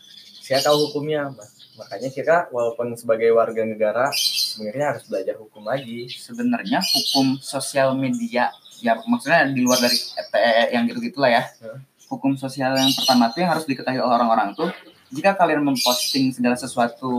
[0.43, 1.51] saya tahu hukumnya Mas.
[1.73, 8.53] makanya kita walaupun sebagai warga negara sebenarnya harus belajar hukum lagi sebenarnya hukum sosial media
[8.77, 11.73] ya maksudnya di luar dari ETE yang gitu gitulah ya Ya.
[12.11, 14.69] hukum sosial yang pertama tuh yang harus diketahui oleh orang-orang tuh
[15.09, 17.13] jika kalian memposting segala sesuatu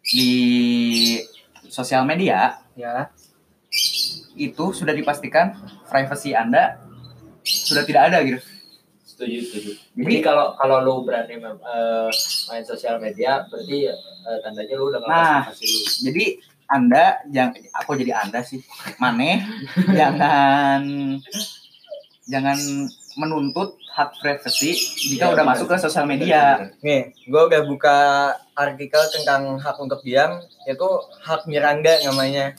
[0.00, 0.32] di
[1.68, 3.12] sosial media ya
[4.34, 5.52] itu sudah dipastikan
[5.86, 6.80] privasi anda
[7.44, 8.40] sudah tidak ada gitu
[9.20, 9.70] setuju setuju.
[9.94, 12.08] Jadi kalau kalau lu berani eh,
[12.48, 15.44] main sosial media berarti eh, tandanya lu udah Nah.
[15.46, 15.68] lu.
[16.02, 16.24] jadi
[16.66, 18.64] anda jangan aku jadi anda sih
[18.96, 19.44] maneh
[19.98, 20.80] jangan
[22.24, 22.56] jangan
[23.12, 24.70] menuntut hak privasi
[25.04, 25.50] jika Iya, udah benar.
[25.52, 26.70] masuk ke sosial media.
[26.78, 27.98] nih gue udah buka
[28.54, 30.88] artikel tentang hak untuk diam itu
[31.20, 32.54] hak Miranda namanya.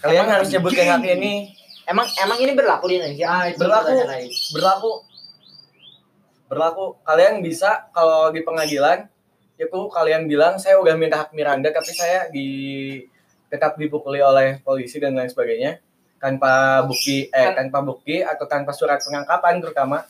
[0.00, 1.32] Kalian emang harus sebutkan hak ini.
[1.86, 3.30] Emang emang ini berlaku di Indonesia?
[3.30, 3.94] Ah, Berlaku.
[4.50, 4.90] berlaku
[6.46, 6.98] berlaku.
[7.02, 9.06] Kalian bisa kalau di pengadilan
[9.56, 12.48] itu kalian bilang saya udah minta hak Miranda tapi saya di
[13.48, 15.78] tetap dipukuli oleh polisi dan lain sebagainya.
[16.16, 20.08] Tanpa bukti eh tanpa bukti atau tanpa surat penangkapan terutama.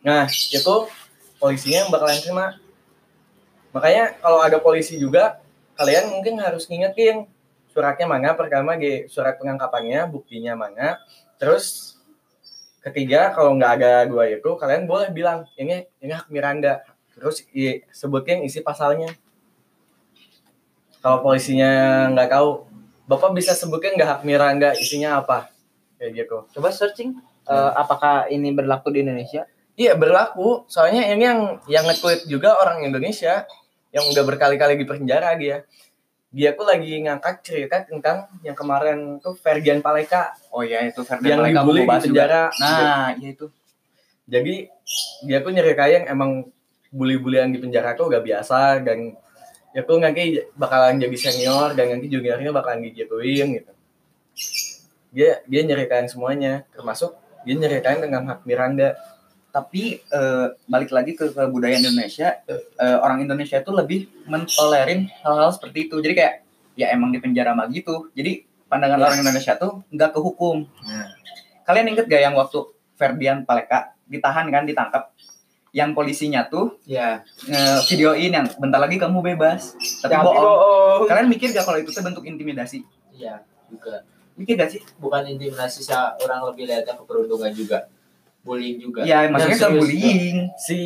[0.00, 0.74] Nah itu
[1.36, 2.46] polisinya yang bakalan terima.
[3.70, 5.38] Makanya kalau ada polisi juga
[5.78, 7.26] kalian mungkin harus ngingetin
[7.70, 10.98] suratnya mana pertama di surat penangkapannya buktinya mana.
[11.38, 11.96] Terus
[12.80, 16.80] ketiga kalau nggak ada dua itu kalian boleh bilang ini ini hak Miranda.
[17.12, 19.12] Terus i, sebutin isi pasalnya.
[21.00, 22.68] Kalau polisinya nggak tahu
[23.08, 25.52] bapak bisa sebutin nggak hak Miranda isinya apa?
[26.00, 26.36] Kayak gitu.
[26.56, 27.16] Coba searching
[27.48, 29.44] eh, apakah ini berlaku di Indonesia?
[29.76, 30.64] Iya berlaku.
[30.68, 33.44] Soalnya ini yang yang nge-tweet juga orang Indonesia
[33.90, 35.66] yang udah berkali-kali di penjara dia
[36.30, 40.30] dia tuh lagi ngangkat cerita tentang yang kemarin tuh Ferdian Paleka.
[40.54, 41.98] Oh ya itu yang Ferdinand Paleka dibully di juga.
[42.06, 42.42] penjara.
[42.62, 43.46] Nah iya itu.
[44.30, 44.54] Jadi
[45.26, 46.46] dia tuh nyeritain emang
[46.94, 49.14] bully-bulian di penjara tuh gak biasa dan
[49.74, 53.72] ya tuh nanti bakalan jadi senior dan nanti juniornya bakalan digituin gitu.
[55.10, 58.94] Dia dia nyeritain semuanya termasuk dia nyeritain tentang hak Miranda
[59.50, 65.90] tapi eh, balik lagi ke, budaya Indonesia eh, orang Indonesia itu lebih mentolerin hal-hal seperti
[65.90, 65.98] itu.
[65.98, 66.34] Jadi kayak
[66.78, 68.08] ya emang di penjara mah gitu.
[68.14, 71.10] Jadi pandangan orang Indonesia tuh nggak ke hukum Nah.
[71.66, 72.66] kalian inget gak yang waktu
[72.98, 75.14] Ferdian Paleka ditahan kan ditangkap?
[75.70, 79.78] Yang polisinya tuh ya nge-videoin yang bentar lagi kamu bebas.
[80.02, 80.34] Tapi bohong.
[80.34, 82.82] bohong kalian mikir gak kalau itu tuh bentuk intimidasi?
[83.14, 84.02] Iya juga.
[84.34, 84.82] Mikir gak sih?
[84.98, 87.86] Bukan intimidasi sih orang lebih lihatnya keberuntungan juga
[88.40, 89.04] bullying juga.
[89.04, 90.36] Ya maksudnya kan bullying.
[90.56, 90.78] Si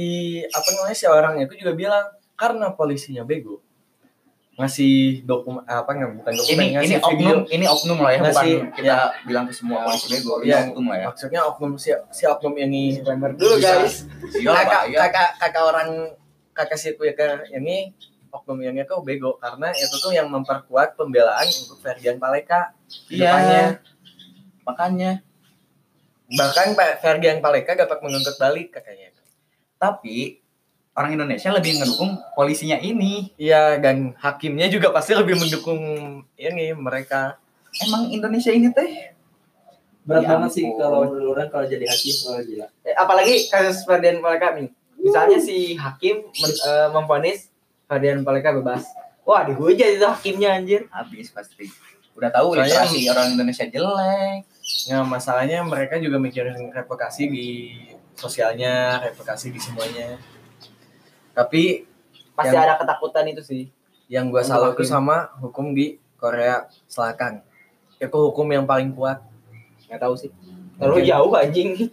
[0.47, 3.63] apa namanya si orang itu juga bilang karena polisinya bego.
[4.55, 8.31] Ngasih dokumen apa nggak bukan dokumen ini ngasih ini oknum ini oknum lah ya bukan
[8.31, 8.95] Ngasih, kita
[9.27, 10.59] bilang ke semua polisi bego ini Iya.
[10.71, 11.07] oknum lah ya.
[11.11, 13.83] Maksudnya oknum si, si oknum ini disclaimer dulu Bisa.
[13.83, 13.95] guys.
[14.31, 14.99] Iya kakak Pak, iya.
[15.03, 15.91] kakak kakak orang
[16.55, 17.91] kakak si Quaker ini
[18.31, 19.43] oknum yang itu bego.
[19.43, 22.71] Karena itu tuh yang memperkuat pembelaan untuk Ferdian Paleka
[23.11, 23.27] Iya.
[23.27, 23.65] depannya.
[24.65, 25.11] makanya
[26.35, 29.11] bahkan Pak Ferdian Paleka dapat menuntut balik katanya.
[29.79, 30.39] Tapi
[30.95, 33.35] orang Indonesia lebih ngedukung polisinya ini.
[33.37, 35.81] Iya dan hakimnya juga pasti lebih mendukung
[36.39, 37.39] ini mereka.
[37.83, 39.15] Emang Indonesia ini teh?
[40.05, 42.67] Berat Ya banget sih kalau orang kalau jadi hakim kalau gila.
[42.85, 44.69] Eh, apalagi kasus Ferdian Paleka nih.
[45.01, 47.51] Misalnya si hakim eh, memvonis
[47.89, 48.85] Ferdian Paleka bebas.
[49.25, 50.87] Wah dihujat itu hakimnya anjir.
[50.93, 51.67] Habis pasti.
[52.15, 54.54] Udah tahu Soalnya- literasi orang Indonesia jelek
[54.89, 57.49] Nah, masalahnya mereka juga mikirin replikasi di
[58.17, 60.17] sosialnya, replikasi di semuanya.
[61.37, 61.85] Tapi
[62.33, 63.65] pasti Yang- ada ketakutan itu sih
[64.09, 67.45] yang gua salah itu sama hukum di Korea Selatan.
[68.01, 69.21] Itu hukum yang paling kuat.
[69.85, 70.33] nggak tahu sih
[70.81, 71.93] terlalu jauh anjing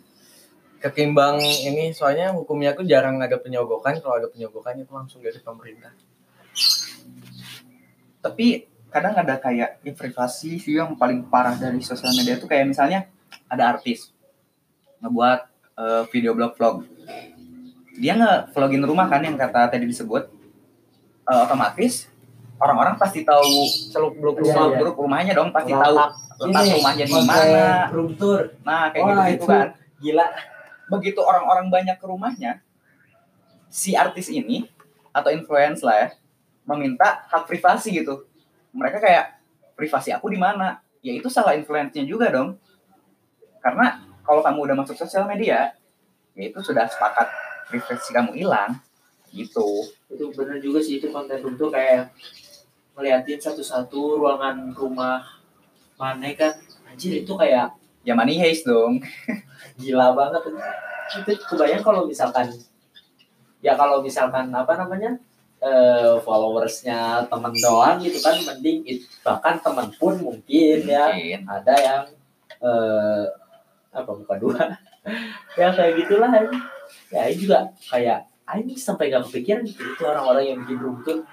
[0.81, 4.01] Ketimbang ini soalnya hukumnya tuh jarang ada penyogokan.
[4.01, 5.93] Kalau ada penyogokan itu langsung dari pemerintah.
[8.21, 12.67] tapi kadang ada kayak ya, privasi sih yang paling parah dari sosial media tuh kayak
[12.67, 13.07] misalnya
[13.47, 14.11] ada artis
[14.99, 15.39] ngebuat
[15.79, 16.83] eh, video blog vlog
[17.95, 20.41] dia nge vlogin rumah kan yang kata tadi disebut
[21.21, 22.09] Eh, otomatis
[22.57, 23.63] orang-orang pasti tahu
[23.93, 24.77] seluk beluk Iya, rumah iya.
[24.81, 25.85] grup rumahnya dong pasti Lapak.
[25.85, 25.95] tahu
[26.41, 28.41] letak rumahnya di mana room tour.
[28.65, 29.67] nah kayak Wah, gitu gitu itu kan
[30.01, 30.27] Gila.
[30.89, 32.51] begitu orang-orang banyak ke rumahnya
[33.69, 34.65] si artis ini
[35.13, 36.07] atau influence lah ya
[36.65, 38.25] meminta hak privasi gitu
[38.71, 39.25] mereka kayak
[39.75, 40.79] privasi aku di mana?
[41.01, 42.55] Ya itu salah influence-nya juga dong.
[43.61, 45.73] Karena kalau kamu udah masuk sosial media
[46.31, 47.27] ya itu sudah sepakat
[47.67, 48.79] privasi kamu hilang
[49.31, 49.87] gitu.
[50.11, 52.11] Itu bener juga sih itu konten room tuh kayak
[52.95, 55.23] ngeliatin satu-satu ruangan rumah
[55.95, 56.53] mana kan.
[56.87, 58.99] Anjir itu kayak ya money heist dong.
[59.81, 60.41] Gila banget.
[61.11, 62.51] Itu kebayang kalau misalkan
[63.61, 65.21] ya kalau misalkan apa namanya
[65.61, 71.13] eh, followersnya temen doang gitu kan mending it- bahkan temen pun mungkin ya.
[71.13, 71.39] Mungkin.
[71.45, 72.03] Ada yang
[72.61, 73.25] eh
[73.93, 74.61] apa bukan dua.
[75.57, 76.29] Ya kayak gitulah.
[77.09, 79.81] Ya ini juga kayak Aing sampai gak kepikiran gitu.
[79.81, 81.25] Itu orang-orang yang bikin rumput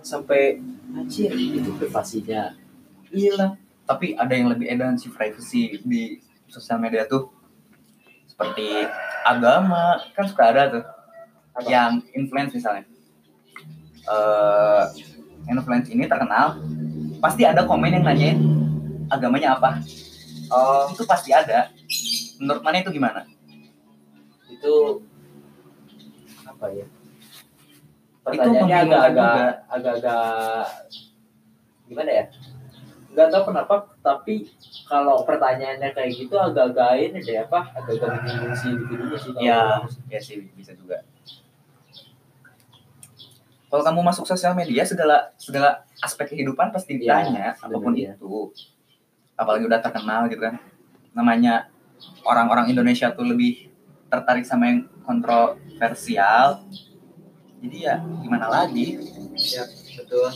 [0.00, 0.56] sampai
[0.96, 2.56] anjir itu privasinya.
[3.12, 6.16] Hilang tapi ada yang lebih edan sih privacy di
[6.48, 7.28] sosial media tuh.
[8.24, 8.88] Seperti
[9.28, 10.00] agama.
[10.16, 10.84] Kan suka ada tuh
[11.66, 12.86] yang influence misalnya.
[14.06, 14.84] Eh
[15.48, 16.60] influence ini terkenal
[17.18, 18.38] pasti ada komen yang nanyain
[19.08, 19.80] agamanya apa?
[20.52, 21.72] Oh itu pasti ada.
[22.38, 23.26] Menurut mana itu gimana?
[24.46, 25.02] Itu
[26.46, 26.86] apa ya?
[26.86, 30.66] Itu pertanyaannya agak-agak agak-agak
[31.88, 32.24] gimana ya?
[33.08, 34.52] Nggak tahu kenapa tapi
[34.86, 37.72] kalau pertanyaannya kayak gitu agak-agak ini deh apa?
[37.74, 39.60] Agak-agak menyinggung si individunya sih ya
[40.12, 41.02] ya sih bisa juga
[43.68, 48.16] kalau kamu masuk sosial media segala segala aspek kehidupan pasti Iya, ditanya apa pun iya.
[48.16, 48.52] itu.
[49.36, 50.56] Apalagi udah terkenal gitu kan.
[51.12, 51.68] Namanya
[52.24, 53.68] orang-orang Indonesia tuh lebih
[54.08, 56.64] tertarik sama yang kontroversial.
[57.60, 58.96] Jadi ya gimana lagi?
[60.00, 60.32] Betul.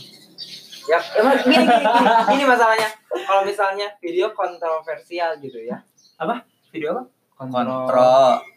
[0.83, 2.89] Ya emang gini, gini, gini, gini masalahnya.
[3.09, 5.81] Kalau misalnya video kontroversial gitu ya.
[6.69, 7.03] Video apa?
[7.33, 8.53] Kontroversial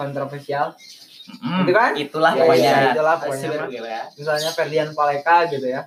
[0.00, 0.72] kontroversial
[1.38, 1.90] Mm, Itu kan?
[1.94, 2.70] itulah Ya, pokoknya.
[2.70, 4.02] ya, itulah pokoknya gila ya.
[4.18, 5.86] misalnya Ferdian Paleka gitu ya.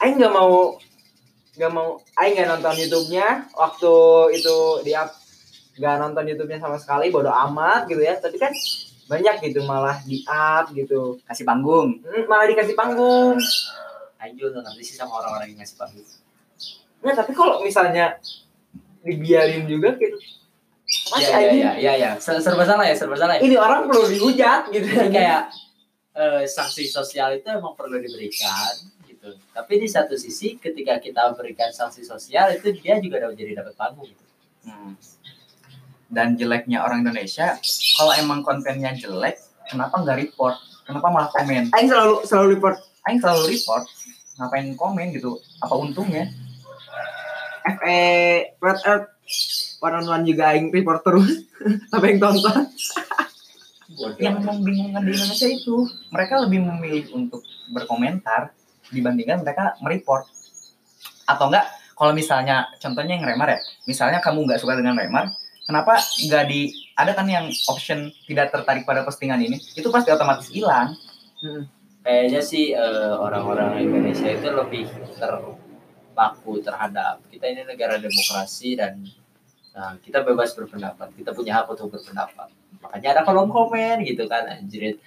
[0.00, 0.80] Aing nggak mau
[1.56, 3.28] nggak mau Aing nggak nonton YouTube-nya.
[3.52, 3.94] Waktu
[4.36, 5.04] itu dia
[5.76, 8.16] nggak nonton YouTube-nya sama sekali bodo amat gitu ya.
[8.16, 8.52] Tapi kan
[9.10, 11.20] banyak gitu malah di up gitu.
[11.28, 12.00] Kasih panggung.
[12.00, 13.36] Hmm, malah dikasih panggung.
[14.20, 16.08] Aing juga nggak ngerti sih sama orang-orang yang ngasih panggung.
[17.00, 18.20] Nah, tapi kalau misalnya
[19.00, 20.16] dibiarin juga gitu.
[21.10, 22.10] Masih Iya iya iya iya ya.
[22.22, 23.36] Ser- serba salah ya serba salah.
[23.38, 23.44] Ya.
[23.44, 24.86] Ini orang perlu dihujat gitu.
[24.86, 25.50] Jadi kayak
[26.14, 29.34] eh, sanksi sosial itu emang perlu diberikan gitu.
[29.50, 33.74] Tapi di satu sisi ketika kita berikan sanksi sosial itu dia juga dapat jadi dapat
[33.74, 34.24] panggung gitu.
[34.60, 34.92] Hmm.
[36.12, 37.56] dan jeleknya orang Indonesia
[37.96, 40.52] kalau emang kontennya jelek kenapa nggak report
[40.84, 42.76] kenapa malah komen Aing selalu selalu report
[43.08, 43.88] Aing selalu report
[44.36, 46.28] ngapain komen gitu apa untungnya
[47.64, 48.00] FE
[48.60, 49.08] Red Earth
[49.80, 51.48] one on one juga aing report terus.
[51.92, 52.68] Tapi yang tonton?
[54.20, 55.76] Yang membingungkan di Indonesia itu
[56.12, 58.54] mereka lebih memilih untuk berkomentar
[58.92, 60.28] dibandingkan mereka mereport.
[61.26, 61.66] Atau enggak
[61.96, 65.28] kalau misalnya contohnya yang remar ya misalnya kamu nggak suka dengan remar
[65.68, 69.60] kenapa nggak di ada kan yang option tidak tertarik pada postingan ini?
[69.76, 70.96] Itu pasti otomatis hilang.
[72.00, 79.04] Kayaknya sih eh, orang-orang Indonesia itu lebih terpaku terhadap kita ini negara demokrasi dan
[79.80, 82.52] nah, kita bebas berpendapat kita punya hak untuk berpendapat.
[82.84, 85.00] Makanya ada kolom komen gitu kan anjrit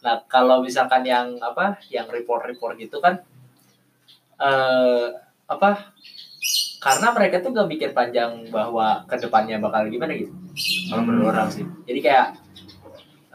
[0.00, 3.20] nah kalau misalkan yang apa yang report-report gitu kan
[4.40, 5.06] eh
[5.44, 5.92] apa
[6.80, 10.32] karena mereka tuh gak mikir panjang bahwa ke depannya bakal gimana gitu
[10.88, 11.68] kalau menurut orang sih.
[11.84, 12.26] Jadi kayak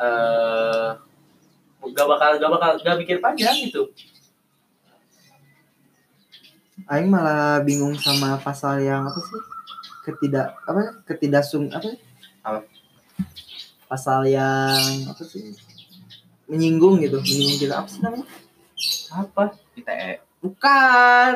[0.01, 0.89] eh
[1.85, 3.93] gak bakal gak bakal gak mikir panjang gitu.
[6.89, 9.54] Aing malah bingung sama pasal yang apa sih
[10.05, 10.91] ketidak apa ya?
[11.09, 11.97] ketidaksung apa ya?
[12.45, 12.59] Apa?
[13.89, 15.57] pasal yang apa sih?
[16.45, 17.73] Menyinggung gitu menyinggung kita.
[17.81, 18.27] Apa sih namanya?
[19.09, 19.43] Apa?
[19.73, 21.33] ITE bukan.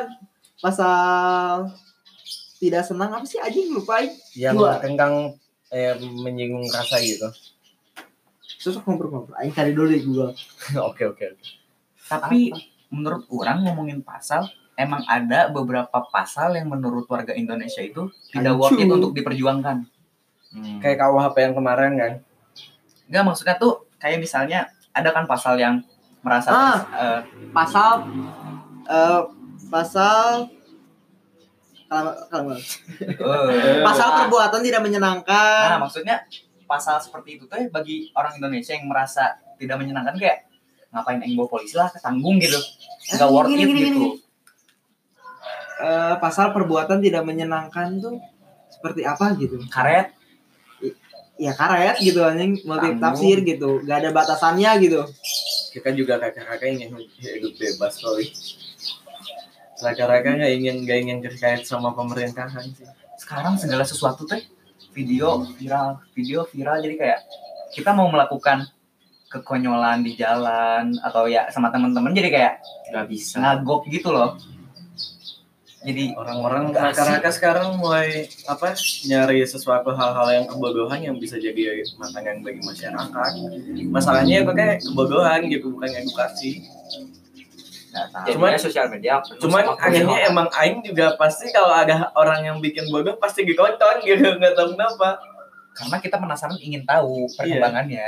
[0.60, 1.72] Pasal
[2.62, 3.10] tidak senang.
[3.10, 3.74] Apa sih anjing?
[3.74, 4.04] Lupa
[4.38, 4.78] yang Dua.
[4.78, 5.34] tentang
[5.72, 7.26] eh, menyinggung rasa gitu.
[8.60, 9.34] Susah ngobrol-ngobrol.
[9.40, 10.36] Aing cari dulu di Google.
[10.90, 11.46] Oke oke oke.
[12.10, 12.50] tapi
[12.90, 14.50] menurut orang ngomongin pasal
[14.80, 19.84] emang ada beberapa pasal yang menurut warga Indonesia itu tidak worth it untuk diperjuangkan.
[20.50, 20.82] Hmm.
[20.82, 22.12] kayak KUHP yang kemarin kan?
[23.06, 25.86] Enggak maksudnya tuh kayak misalnya ada kan pasal yang
[26.26, 26.78] merasa Ah.
[26.90, 27.20] eh,
[27.54, 28.02] pasal
[28.90, 29.22] eh
[29.70, 30.50] pasal
[31.86, 36.26] kalau kalau eh, pasal perbuatan tidak Nah, menyenangkan maksudnya
[36.66, 40.50] pasal seperti itu tuh ya bagi orang Indonesia yang merasa tidak menyenangkan kayak
[40.90, 42.58] ngapain yang bawa polisi lah ketanggung gitu.
[43.14, 43.90] Nggak worth gini, it gini, gitu.
[43.94, 44.08] gini.
[45.80, 48.20] Eh, pasal perbuatan tidak menyenangkan tuh
[48.68, 49.56] seperti apa gitu?
[49.72, 50.12] Karet.
[51.40, 52.60] Ya karet gitu anjing.
[52.68, 53.80] Multi tafsir gitu.
[53.88, 55.08] Gak ada batasannya gitu.
[55.72, 58.28] Kita juga kakak-kakak ingin hidup bebas kali
[59.80, 62.84] kakak-kakak nggak ingin nggak ingin terkait sama pemerintahan sih.
[63.16, 64.44] Sekarang segala sesuatu teh
[64.92, 66.84] video viral video viral.
[66.84, 67.20] Jadi kayak
[67.72, 68.68] kita mau melakukan
[69.32, 72.12] kekonyolan di jalan atau ya sama teman-teman.
[72.12, 72.54] Jadi kayak
[72.92, 73.40] nggak bisa.
[73.40, 74.36] ngagok gitu loh
[75.80, 78.76] jadi orang-orang kakak-kakak sekarang mulai apa
[79.08, 83.30] nyari sesuatu hal-hal yang kebodohan yang bisa jadi makanan bagi masyarakat.
[83.88, 86.68] Masalahnya itu kayak kebodohan gitu bukan edukasi.
[87.90, 92.86] Jadinya Cuman- sosial media cuman akhirnya emang aing juga pasti kalau ada orang yang bikin
[92.86, 95.16] bodoh pasti dikonton gitu nggak tahu kenapa.
[95.72, 98.04] Karena kita penasaran ingin tahu perkembangannya.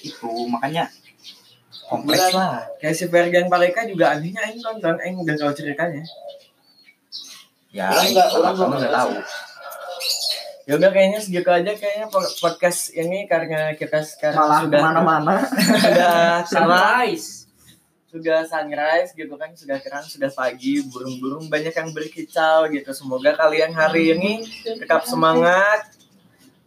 [0.00, 0.88] Itu makanya
[1.92, 2.40] kompleks Beneran.
[2.40, 2.56] lah.
[2.80, 6.00] Kayak si Fergan Paleka juga anehnya aing nonton aing udah tahu ceritanya
[7.74, 9.12] ya Orang nggak- orang kamu nggak tahu.
[10.64, 14.84] Ya udah kayaknya segitu aja kayaknya po- podcast ini karena kita sekarang malah sudah ke
[14.86, 15.34] mana-mana.
[15.84, 16.16] sudah
[16.46, 17.28] sunrise.
[18.08, 22.94] Sudah sunrise gitu kan sudah terang sudah pagi burung-burung banyak yang berkicau gitu.
[22.94, 25.92] Semoga kalian hari ini tetap semangat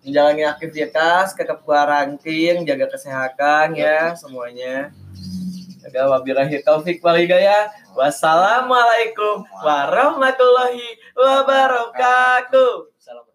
[0.03, 4.93] menjalani aktivitas tetap karantin jaga kesehatan ya semuanya
[5.93, 7.71] wabillahi taufik wal hidayah.
[7.95, 12.91] Wassalamualaikum warahmatullahi wabarakatuh.
[12.99, 13.26] salam